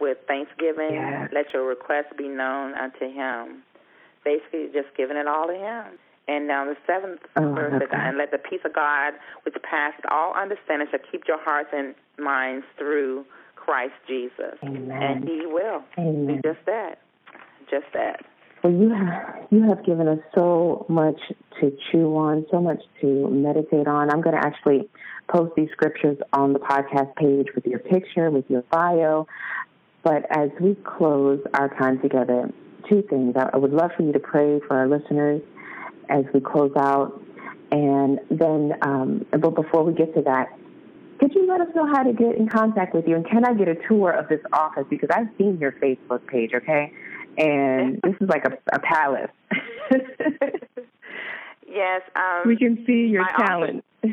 with 0.00 0.18
thanksgiving, 0.26 0.94
Yes. 0.94 1.30
let 1.32 1.52
your 1.52 1.64
requests 1.64 2.12
be 2.16 2.28
known 2.28 2.74
unto 2.74 3.08
him. 3.10 3.62
Basically, 4.24 4.68
just 4.72 4.94
giving 4.96 5.16
it 5.16 5.26
all 5.26 5.46
to 5.48 5.54
him. 5.54 5.84
And 6.28 6.46
now 6.46 6.64
the 6.66 6.76
seventh 6.86 7.20
Oh, 7.36 7.52
verse 7.54 7.80
says, 7.80 7.88
and 7.90 8.18
let 8.18 8.30
the 8.30 8.38
peace 8.38 8.60
of 8.64 8.72
God, 8.74 9.14
which 9.44 9.54
passes 9.62 10.04
all 10.10 10.34
understanding, 10.34 10.86
shall 10.90 11.00
keep 11.10 11.26
your 11.26 11.38
hearts 11.38 11.70
and 11.72 11.94
minds 12.18 12.66
through 12.76 13.24
Christ 13.56 13.94
Jesus. 14.06 14.58
Amen. 14.62 14.90
And 15.02 15.24
he 15.28 15.46
will. 15.46 15.82
Amen. 15.98 16.40
Just 16.44 16.64
that. 16.66 16.98
Just 17.70 17.86
that. 17.94 18.24
Well, 18.62 18.72
you 18.72 18.90
have 18.90 19.46
you 19.50 19.62
have 19.68 19.84
given 19.84 20.08
us 20.08 20.18
so 20.34 20.84
much 20.88 21.20
to 21.60 21.76
chew 21.90 22.16
on, 22.16 22.44
so 22.50 22.60
much 22.60 22.80
to 23.00 23.28
meditate 23.30 23.86
on. 23.86 24.10
I'm 24.10 24.20
going 24.20 24.36
to 24.36 24.44
actually 24.44 24.88
post 25.28 25.52
these 25.56 25.68
scriptures 25.72 26.18
on 26.32 26.52
the 26.52 26.58
podcast 26.58 27.14
page 27.16 27.46
with 27.54 27.64
your 27.66 27.78
picture, 27.78 28.30
with 28.30 28.44
your 28.48 28.62
bio. 28.70 29.26
But 30.02 30.24
as 30.30 30.50
we 30.60 30.74
close 30.74 31.40
our 31.54 31.68
time 31.78 32.00
together, 32.00 32.50
two 32.88 33.02
things. 33.08 33.34
I 33.36 33.56
would 33.56 33.72
love 33.72 33.90
for 33.96 34.02
you 34.02 34.12
to 34.12 34.18
pray 34.18 34.60
for 34.66 34.76
our 34.76 34.88
listeners 34.88 35.42
as 36.08 36.24
we 36.32 36.40
close 36.40 36.72
out, 36.76 37.20
and 37.70 38.18
then, 38.30 38.72
um, 38.82 39.26
but 39.30 39.54
before 39.54 39.84
we 39.84 39.92
get 39.92 40.14
to 40.14 40.22
that, 40.22 40.48
could 41.20 41.34
you 41.34 41.46
let 41.48 41.60
us 41.60 41.68
know 41.74 41.86
how 41.86 42.02
to 42.02 42.12
get 42.12 42.36
in 42.36 42.48
contact 42.48 42.94
with 42.94 43.06
you? 43.06 43.16
And 43.16 43.26
can 43.28 43.44
I 43.44 43.52
get 43.52 43.68
a 43.68 43.74
tour 43.88 44.10
of 44.12 44.28
this 44.28 44.40
office? 44.52 44.84
Because 44.88 45.10
I've 45.12 45.28
seen 45.36 45.58
your 45.58 45.72
Facebook 45.72 46.26
page, 46.26 46.52
okay? 46.54 46.92
And 47.38 48.00
this 48.02 48.16
is 48.20 48.28
like 48.28 48.44
a, 48.44 48.58
a 48.74 48.80
palace. 48.80 49.30
Yes. 51.70 52.00
Um, 52.16 52.42
we 52.46 52.56
can 52.56 52.82
see 52.86 53.06
your 53.06 53.22
my 53.22 53.30
talent. 53.46 53.84
my 54.02 54.10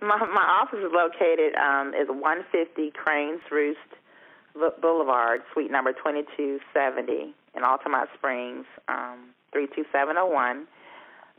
my 0.00 0.46
office 0.60 0.78
is 0.78 0.90
located 0.92 1.54
um 1.56 1.94
is 1.94 2.08
150 2.08 2.90
Cranes 2.92 3.42
Roost 3.50 3.78
Boulevard, 4.80 5.42
Suite 5.52 5.70
number 5.70 5.92
2270 5.92 7.34
in 7.54 7.62
Altamonte 7.62 8.08
Springs, 8.16 8.64
um 8.88 9.34
32701. 9.52 10.66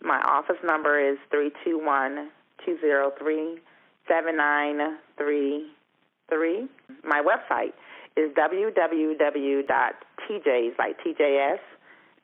My 0.01 0.21
office 0.21 0.61
number 0.63 0.99
is 0.99 1.17
321 1.31 2.29
203 2.65 3.59
7933. 4.07 6.67
My 7.03 7.21
website 7.21 7.73
is 8.15 8.31
www.tjs 10.29 10.77
like 10.79 10.97
TJS 11.03 11.59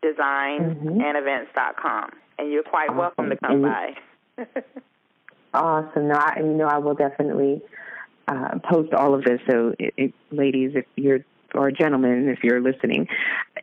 design 0.02 0.76
Mhm. 0.76 1.04
and 1.04 1.18
events.com. 1.18 2.12
And 2.38 2.52
you're 2.52 2.64
quite 2.64 2.96
welcome 2.96 3.30
to 3.30 3.36
come 3.38 3.64
And- 3.66 3.96
by. 4.38 4.44
awesome. 5.54 6.08
No, 6.08 6.16
I, 6.16 6.40
you 6.40 6.46
know, 6.54 6.68
I 6.68 6.78
will 6.78 6.94
definitely 6.96 7.62
uh, 8.28 8.60
post 8.64 8.94
all 8.94 9.14
of 9.16 9.24
this. 9.24 9.42
So, 9.50 9.74
it, 9.80 9.94
it, 9.98 10.14
ladies, 10.32 10.72
if 10.76 10.86
you're 10.96 11.20
or 11.56 11.72
gentlemen, 11.72 12.30
if 12.30 12.44
you're 12.44 12.62
listening, 12.62 13.08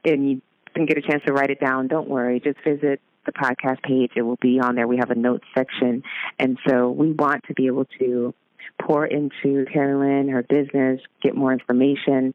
and 0.05 0.29
you 0.29 0.43
didn't 0.75 0.89
get 0.89 0.99
a 0.99 1.03
chance 1.03 1.23
to 1.25 1.33
write 1.33 1.51
it 1.51 1.61
down, 1.61 1.87
don't 1.87 2.09
worry. 2.09 2.41
Just 2.41 2.59
visit 2.65 3.01
the 3.27 3.33
podcast 3.33 3.81
page. 3.83 4.11
It 4.17 4.23
will 4.23 4.39
be 4.43 4.59
on 4.59 4.75
there. 4.75 4.89
We 4.89 4.97
have 4.97 5.11
a 5.11 5.15
notes 5.15 5.45
section, 5.55 6.03
and 6.39 6.59
so 6.69 6.91
we 6.91 7.13
want 7.13 7.45
to 7.45 7.55
be 7.55 7.67
able 7.67 7.85
to 8.01 8.35
pour 8.83 9.07
into 9.07 9.65
Teralyn, 9.73 10.31
her 10.33 10.43
business, 10.43 11.01
get 11.23 11.37
more 11.37 11.53
information. 11.53 12.35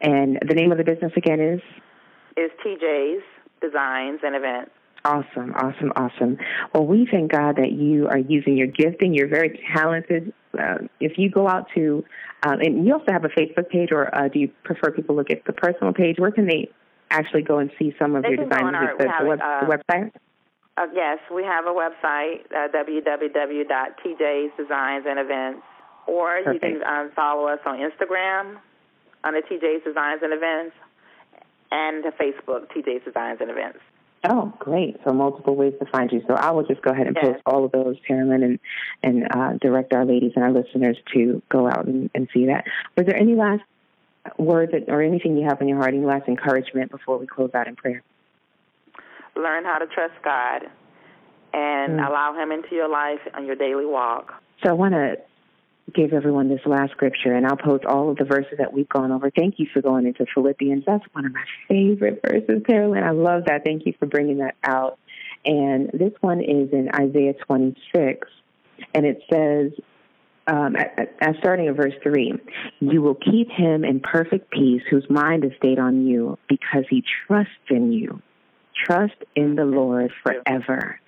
And 0.00 0.38
the 0.46 0.54
name 0.54 0.72
of 0.72 0.78
the 0.78 0.84
business 0.84 1.12
again 1.16 1.40
is 1.40 1.60
is 2.36 2.50
TJ's 2.64 3.22
Designs 3.60 4.20
and 4.22 4.36
Events. 4.36 4.70
Awesome, 5.04 5.54
awesome, 5.54 5.92
awesome. 5.96 6.38
Well, 6.74 6.86
we 6.86 7.08
thank 7.10 7.32
God 7.32 7.56
that 7.56 7.72
you 7.72 8.08
are 8.08 8.18
using 8.18 8.56
your 8.56 8.66
gifting. 8.66 9.14
You're 9.14 9.28
very 9.28 9.60
talented. 9.74 10.32
Uh, 10.58 10.78
if 11.00 11.18
you 11.18 11.30
go 11.30 11.48
out 11.48 11.66
to, 11.74 12.04
um, 12.42 12.60
and 12.60 12.86
you 12.86 12.92
also 12.92 13.12
have 13.12 13.24
a 13.24 13.28
Facebook 13.28 13.68
page, 13.70 13.90
or 13.92 14.14
uh, 14.14 14.28
do 14.28 14.38
you 14.38 14.50
prefer 14.64 14.90
people 14.90 15.16
look 15.16 15.30
at 15.30 15.44
the 15.46 15.52
personal 15.52 15.92
page? 15.92 16.16
Where 16.18 16.30
can 16.30 16.46
they 16.46 16.68
actually 17.10 17.42
go 17.42 17.58
and 17.58 17.70
see 17.78 17.94
some 17.98 18.16
of 18.16 18.22
They 18.22 18.30
your 18.30 18.44
designs? 18.44 18.62
on 18.62 18.74
our- 18.74 18.96
the, 18.96 19.04
the, 19.20 19.26
web, 19.26 19.40
uh, 19.42 19.66
the 19.66 19.76
website? 19.76 20.12
Uh, 20.76 20.86
yes, 20.94 21.18
we 21.34 21.42
have 21.42 21.66
a 21.66 21.70
website, 21.70 22.42
uh, 22.54 22.68
www.tj's 22.68 24.52
Designs 24.56 25.04
and 25.08 25.18
Events, 25.18 25.62
or 26.06 26.38
you 26.38 26.60
can 26.60 26.82
um, 26.84 27.10
follow 27.16 27.48
us 27.48 27.58
on 27.66 27.78
Instagram 27.78 28.58
under 29.24 29.40
TJ's 29.40 29.84
Designs 29.84 30.20
and 30.22 30.32
Events, 30.32 30.74
and 31.70 32.04
Facebook, 32.04 32.68
TJ's 32.74 33.04
Designs 33.04 33.38
and 33.40 33.50
Events. 33.50 33.78
Oh, 34.24 34.52
great! 34.58 34.96
So 35.04 35.12
multiple 35.12 35.54
ways 35.54 35.74
to 35.78 35.86
find 35.86 36.10
you. 36.10 36.22
So 36.26 36.34
I 36.34 36.50
will 36.50 36.64
just 36.64 36.82
go 36.82 36.90
ahead 36.90 37.06
and 37.06 37.14
Yes. 37.16 37.24
post 37.34 37.42
all 37.46 37.64
of 37.64 37.72
those, 37.72 37.96
Teralyn, 38.08 38.44
and 38.44 38.58
and 39.02 39.28
uh, 39.30 39.52
direct 39.60 39.92
our 39.92 40.04
ladies 40.04 40.32
and 40.34 40.44
our 40.44 40.50
listeners 40.50 40.96
to 41.14 41.40
go 41.48 41.68
out 41.68 41.86
and, 41.86 42.10
and 42.14 42.28
see 42.34 42.46
that. 42.46 42.64
Was 42.96 43.06
there 43.06 43.16
any 43.16 43.36
last 43.36 43.62
word 44.36 44.72
that, 44.72 44.92
or 44.92 45.02
anything 45.02 45.36
you 45.36 45.46
have 45.48 45.60
in 45.60 45.68
your 45.68 45.78
heart, 45.78 45.94
any 45.94 46.04
last 46.04 46.26
encouragement 46.26 46.90
before 46.90 47.16
we 47.16 47.26
close 47.28 47.50
out 47.54 47.68
in 47.68 47.76
prayer? 47.76 48.02
Learn 49.36 49.64
how 49.64 49.78
to 49.78 49.86
trust 49.86 50.14
God 50.24 50.64
and 51.54 52.00
Mm. 52.00 52.08
allow 52.08 52.34
Him 52.34 52.50
into 52.50 52.74
your 52.74 52.88
life 52.88 53.20
on 53.34 53.46
your 53.46 53.54
daily 53.56 53.86
walk. 53.86 54.34
So 54.64 54.68
I 54.68 54.72
want 54.72 54.94
to 54.94 55.16
give 55.94 56.12
everyone 56.12 56.48
this 56.48 56.60
last 56.66 56.92
scripture, 56.92 57.32
and 57.34 57.46
I'll 57.46 57.56
post 57.56 57.84
all 57.84 58.10
of 58.10 58.16
the 58.16 58.24
verses 58.24 58.54
that 58.58 58.72
we've 58.72 58.88
gone 58.88 59.12
over. 59.12 59.30
Thank 59.30 59.58
you 59.58 59.66
for 59.72 59.80
going 59.80 60.06
into 60.06 60.26
Philippians. 60.34 60.84
That's 60.86 61.04
one 61.12 61.26
of 61.26 61.32
my 61.32 61.44
favorite 61.68 62.20
verses, 62.22 62.62
Teralyn. 62.68 63.02
I 63.02 63.10
love 63.10 63.44
that. 63.46 63.64
Thank 63.64 63.86
you 63.86 63.94
for 63.98 64.06
bringing 64.06 64.38
that 64.38 64.56
out. 64.62 64.98
And 65.44 65.90
this 65.92 66.12
one 66.20 66.40
is 66.40 66.72
in 66.72 66.90
Isaiah 66.94 67.34
26, 67.46 68.28
and 68.94 69.06
it 69.06 69.22
says, 69.32 69.72
um, 70.46 70.76
at, 70.76 71.14
at, 71.20 71.36
starting 71.40 71.68
at 71.68 71.76
verse 71.76 71.94
3, 72.02 72.34
you 72.80 73.02
will 73.02 73.14
keep 73.14 73.50
him 73.50 73.84
in 73.84 74.00
perfect 74.00 74.50
peace 74.50 74.82
whose 74.90 75.04
mind 75.10 75.44
is 75.44 75.52
stayed 75.58 75.78
on 75.78 76.06
you 76.06 76.38
because 76.48 76.84
he 76.88 77.04
trusts 77.26 77.52
in 77.68 77.92
you. 77.92 78.22
Trust 78.86 79.16
in 79.34 79.56
the 79.56 79.64
Lord 79.64 80.12
forever. 80.22 81.00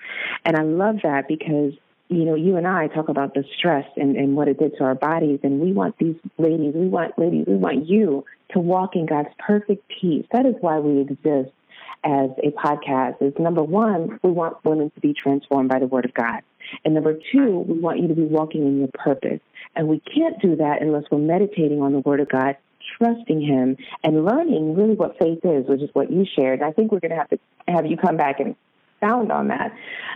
And 0.44 0.56
I 0.56 0.62
love 0.62 0.96
that 1.04 1.28
because 1.28 1.72
you 2.10 2.24
know, 2.24 2.34
you 2.34 2.56
and 2.56 2.66
I 2.66 2.88
talk 2.88 3.08
about 3.08 3.34
the 3.34 3.44
stress 3.56 3.86
and, 3.96 4.16
and 4.16 4.34
what 4.34 4.48
it 4.48 4.58
did 4.58 4.76
to 4.78 4.84
our 4.84 4.96
bodies, 4.96 5.38
and 5.44 5.60
we 5.60 5.72
want 5.72 5.96
these 5.98 6.16
ladies, 6.38 6.74
we 6.74 6.88
want 6.88 7.16
ladies, 7.16 7.44
we 7.46 7.54
want 7.54 7.88
you 7.88 8.24
to 8.50 8.58
walk 8.58 8.96
in 8.96 9.06
God's 9.06 9.28
perfect 9.38 9.84
peace. 10.00 10.26
That 10.32 10.44
is 10.44 10.56
why 10.60 10.80
we 10.80 11.00
exist 11.00 11.54
as 12.02 12.30
a 12.42 12.50
podcast. 12.50 13.22
Is 13.22 13.32
number 13.38 13.62
one, 13.62 14.18
we 14.24 14.30
want 14.30 14.62
women 14.64 14.90
to 14.90 15.00
be 15.00 15.14
transformed 15.14 15.68
by 15.68 15.78
the 15.78 15.86
Word 15.86 16.04
of 16.04 16.12
God, 16.12 16.42
and 16.84 16.94
number 16.94 17.16
two, 17.32 17.60
we 17.60 17.78
want 17.78 18.00
you 18.00 18.08
to 18.08 18.14
be 18.14 18.24
walking 18.24 18.66
in 18.66 18.78
your 18.80 18.90
purpose. 18.92 19.40
And 19.76 19.86
we 19.86 20.00
can't 20.00 20.40
do 20.42 20.56
that 20.56 20.82
unless 20.82 21.04
we're 21.12 21.18
meditating 21.18 21.80
on 21.80 21.92
the 21.92 22.00
Word 22.00 22.18
of 22.18 22.28
God, 22.28 22.56
trusting 22.98 23.40
Him, 23.40 23.76
and 24.02 24.24
learning 24.24 24.74
really 24.74 24.94
what 24.94 25.16
faith 25.20 25.44
is, 25.44 25.68
which 25.68 25.80
is 25.80 25.90
what 25.92 26.10
you 26.10 26.26
shared. 26.36 26.60
And 26.60 26.68
I 26.68 26.72
think 26.72 26.90
we're 26.90 26.98
going 26.98 27.12
to 27.12 27.18
have 27.18 27.30
to 27.30 27.38
have 27.68 27.86
you 27.86 27.96
come 27.96 28.16
back 28.16 28.40
and 28.40 28.56
expound 29.00 29.32
on 29.32 29.48
that 29.48 29.72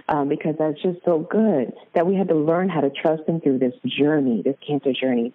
um, 0.09 0.29
because 0.29 0.55
that's 0.59 0.81
just 0.83 0.99
so 1.05 1.21
good 1.31 1.73
that 1.95 2.07
we 2.07 2.15
had 2.15 2.29
to 2.29 2.35
learn 2.35 2.69
how 2.69 2.81
to 2.81 2.91
trust 2.91 3.23
him 3.27 3.41
through 3.41 3.59
this 3.59 3.75
journey, 3.85 4.43
this 4.43 4.57
cancer 4.67 4.93
journey. 4.93 5.33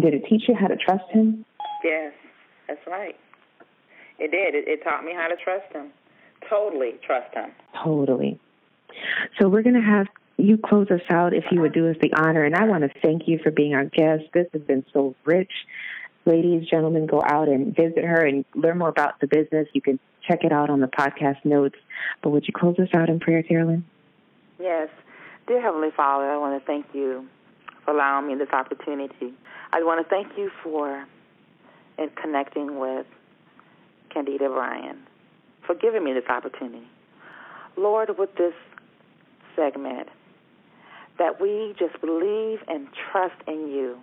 Did 0.00 0.14
it 0.14 0.24
teach 0.28 0.42
you 0.48 0.54
how 0.54 0.68
to 0.68 0.76
trust 0.76 1.04
him? 1.10 1.44
Yes, 1.84 2.12
that's 2.68 2.86
right. 2.86 3.16
It 4.18 4.30
did. 4.30 4.54
It, 4.54 4.68
it 4.68 4.84
taught 4.84 5.04
me 5.04 5.12
how 5.14 5.28
to 5.28 5.36
trust 5.36 5.72
Him 5.72 5.90
totally 6.48 6.92
trust 7.04 7.34
Him. 7.34 7.50
Totally. 7.82 8.38
So 9.40 9.48
we're 9.48 9.62
going 9.62 9.80
to 9.80 9.80
have 9.80 10.06
you 10.36 10.58
close 10.58 10.88
us 10.90 11.00
out 11.10 11.34
if 11.34 11.44
you 11.50 11.60
would 11.60 11.72
do 11.72 11.88
us 11.88 11.96
the 12.00 12.12
honor. 12.14 12.44
And 12.44 12.54
I 12.54 12.64
want 12.64 12.82
to 12.84 13.00
thank 13.00 13.22
you 13.26 13.38
for 13.42 13.50
being 13.50 13.74
our 13.74 13.84
guest. 13.84 14.24
This 14.34 14.46
has 14.52 14.62
been 14.62 14.84
so 14.92 15.14
rich. 15.24 15.52
Ladies, 16.24 16.68
gentlemen, 16.68 17.06
go 17.06 17.22
out 17.24 17.48
and 17.48 17.74
visit 17.74 18.04
her 18.04 18.24
and 18.24 18.44
learn 18.54 18.78
more 18.78 18.88
about 18.88 19.20
the 19.20 19.26
business. 19.26 19.66
You 19.72 19.80
can 19.80 19.98
check 20.26 20.44
it 20.44 20.52
out 20.52 20.70
on 20.70 20.80
the 20.80 20.86
podcast 20.86 21.44
notes. 21.44 21.76
But 22.22 22.30
would 22.30 22.46
you 22.46 22.54
close 22.54 22.78
us 22.78 22.88
out 22.94 23.08
in 23.08 23.20
prayer, 23.20 23.42
Carolyn? 23.42 23.84
Yes. 24.60 24.88
Dear 25.46 25.60
Heavenly 25.60 25.90
Father, 25.96 26.30
I 26.30 26.36
want 26.36 26.60
to 26.60 26.66
thank 26.66 26.86
you 26.92 27.26
for 27.84 27.92
allowing 27.92 28.28
me 28.28 28.34
this 28.36 28.50
opportunity. 28.52 29.34
I 29.72 29.82
want 29.82 30.06
to 30.06 30.08
thank 30.08 30.38
you 30.38 30.50
for 30.62 31.04
in 31.98 32.10
connecting 32.20 32.78
with 32.78 33.06
Candida 34.10 34.48
Bryan, 34.48 34.98
for 35.66 35.74
giving 35.74 36.04
me 36.04 36.12
this 36.12 36.28
opportunity. 36.28 36.86
Lord, 37.76 38.16
with 38.18 38.34
this 38.36 38.54
segment, 39.56 40.08
that 41.18 41.40
we 41.40 41.74
just 41.78 42.00
believe 42.00 42.60
and 42.68 42.88
trust 43.10 43.34
in 43.46 43.68
you 43.68 43.98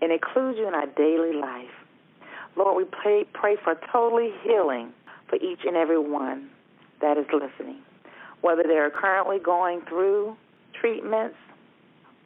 and 0.00 0.12
include 0.12 0.56
you 0.56 0.68
in 0.68 0.74
our 0.74 0.86
daily 0.86 1.32
life. 1.32 1.70
Lord, 2.56 2.76
we 2.76 2.84
pray, 2.84 3.24
pray 3.32 3.56
for 3.62 3.78
totally 3.92 4.32
healing 4.42 4.92
for 5.28 5.36
each 5.36 5.60
and 5.66 5.76
every 5.76 5.98
one 5.98 6.48
that 7.00 7.18
is 7.18 7.26
listening, 7.32 7.80
whether 8.40 8.62
they're 8.62 8.90
currently 8.90 9.38
going 9.38 9.82
through 9.88 10.36
treatments 10.80 11.36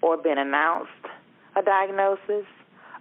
or 0.03 0.17
been 0.17 0.39
announced 0.39 0.91
a 1.57 1.63
diagnosis 1.63 2.47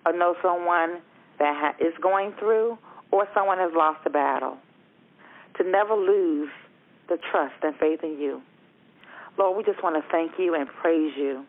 or 0.06 0.14
know 0.14 0.36
someone 0.42 1.02
that 1.38 1.56
ha- 1.56 1.86
is 1.86 1.94
going 2.02 2.34
through 2.40 2.78
or 3.12 3.28
someone 3.34 3.58
has 3.58 3.72
lost 3.76 4.00
a 4.06 4.10
battle. 4.10 4.58
To 5.58 5.64
never 5.70 5.94
lose 5.94 6.50
the 7.10 7.18
trust 7.32 7.56
and 7.64 7.76
faith 7.76 8.00
in 8.04 8.20
you. 8.20 8.42
Lord, 9.38 9.58
we 9.58 9.64
just 9.64 9.84
want 9.84 10.02
to 10.02 10.12
thank 10.12 10.34
you 10.38 10.56
and 10.56 10.68
praise 10.68 11.14
you 11.18 11.46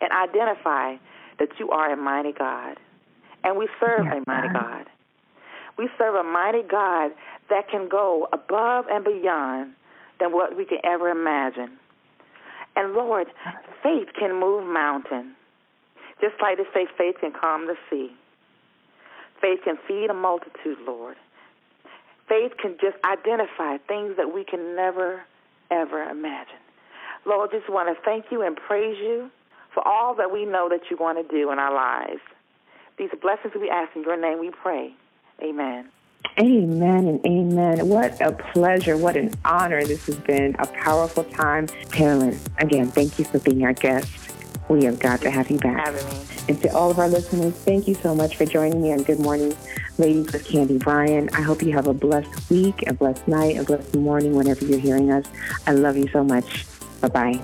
and 0.00 0.10
identify 0.12 0.96
that 1.38 1.48
you 1.58 1.70
are 1.70 1.92
a 1.92 1.96
mighty 1.96 2.32
God. 2.32 2.78
And 3.42 3.58
we 3.58 3.68
serve 3.80 4.06
yes, 4.06 4.22
a 4.26 4.30
mighty 4.30 4.48
God. 4.52 4.86
We 5.76 5.88
serve 5.98 6.14
a 6.14 6.22
mighty 6.22 6.62
God 6.62 7.12
that 7.50 7.68
can 7.68 7.88
go 7.88 8.28
above 8.32 8.86
and 8.90 9.04
beyond 9.04 9.72
than 10.20 10.32
what 10.32 10.56
we 10.56 10.64
can 10.64 10.78
ever 10.84 11.08
imagine. 11.08 11.78
And 12.76 12.92
Lord, 12.92 13.28
faith 13.82 14.08
can 14.18 14.38
move 14.38 14.64
mountains. 14.66 15.34
Just 16.20 16.34
like 16.40 16.58
they 16.58 16.64
say, 16.72 16.86
faith 16.96 17.16
can 17.20 17.32
calm 17.32 17.66
the 17.66 17.76
sea. 17.90 18.10
Faith 19.40 19.60
can 19.64 19.76
feed 19.86 20.08
a 20.10 20.14
multitude, 20.14 20.78
Lord. 20.86 21.16
Faith 22.28 22.52
can 22.60 22.76
just 22.80 22.96
identify 23.04 23.76
things 23.86 24.16
that 24.16 24.32
we 24.32 24.44
can 24.44 24.74
never, 24.74 25.22
ever 25.70 26.02
imagine. 26.02 26.62
Lord, 27.26 27.50
just 27.50 27.68
want 27.68 27.94
to 27.94 28.02
thank 28.04 28.26
you 28.30 28.42
and 28.42 28.56
praise 28.56 28.96
you 28.98 29.30
for 29.72 29.86
all 29.86 30.14
that 30.14 30.32
we 30.32 30.44
know 30.44 30.68
that 30.68 30.90
you 30.90 30.96
want 30.98 31.18
to 31.18 31.36
do 31.36 31.50
in 31.50 31.58
our 31.58 31.74
lives. 31.74 32.20
These 32.96 33.10
blessings 33.20 33.54
we 33.60 33.68
ask 33.68 33.94
in 33.96 34.02
your 34.02 34.20
name 34.20 34.38
we 34.38 34.50
pray. 34.50 34.94
Amen. 35.44 35.90
Amen 36.38 37.06
and 37.06 37.26
amen. 37.26 37.86
What 37.86 38.18
a 38.20 38.32
pleasure. 38.32 38.96
What 38.96 39.16
an 39.16 39.34
honor. 39.44 39.84
This 39.84 40.06
has 40.06 40.16
been 40.16 40.56
a 40.58 40.66
powerful 40.66 41.22
time. 41.24 41.68
Carolyn, 41.92 42.40
again, 42.58 42.90
thank 42.90 43.18
you 43.18 43.26
for 43.26 43.38
being 43.38 43.62
our 43.62 43.74
guest. 43.74 44.10
We 44.68 44.84
have 44.84 44.98
got 44.98 45.20
to 45.20 45.30
have 45.30 45.50
you 45.50 45.58
back. 45.58 45.94
And 46.48 46.60
to 46.62 46.74
all 46.74 46.90
of 46.90 46.98
our 46.98 47.08
listeners, 47.08 47.52
thank 47.52 47.86
you 47.86 47.94
so 47.94 48.14
much 48.14 48.36
for 48.36 48.46
joining 48.46 48.80
me 48.80 48.92
on 48.92 49.02
Good 49.02 49.20
Morning 49.20 49.54
Ladies 49.98 50.32
with 50.32 50.46
Candy 50.46 50.78
Bryan. 50.78 51.28
I 51.34 51.42
hope 51.42 51.62
you 51.62 51.72
have 51.72 51.86
a 51.86 51.94
blessed 51.94 52.50
week, 52.50 52.82
a 52.86 52.94
blessed 52.94 53.28
night, 53.28 53.58
a 53.58 53.64
blessed 53.64 53.94
morning 53.94 54.34
whenever 54.34 54.64
you're 54.64 54.80
hearing 54.80 55.12
us. 55.12 55.26
I 55.66 55.72
love 55.72 55.98
you 55.98 56.08
so 56.08 56.24
much. 56.24 56.64
Bye 57.02 57.08
bye. 57.08 57.42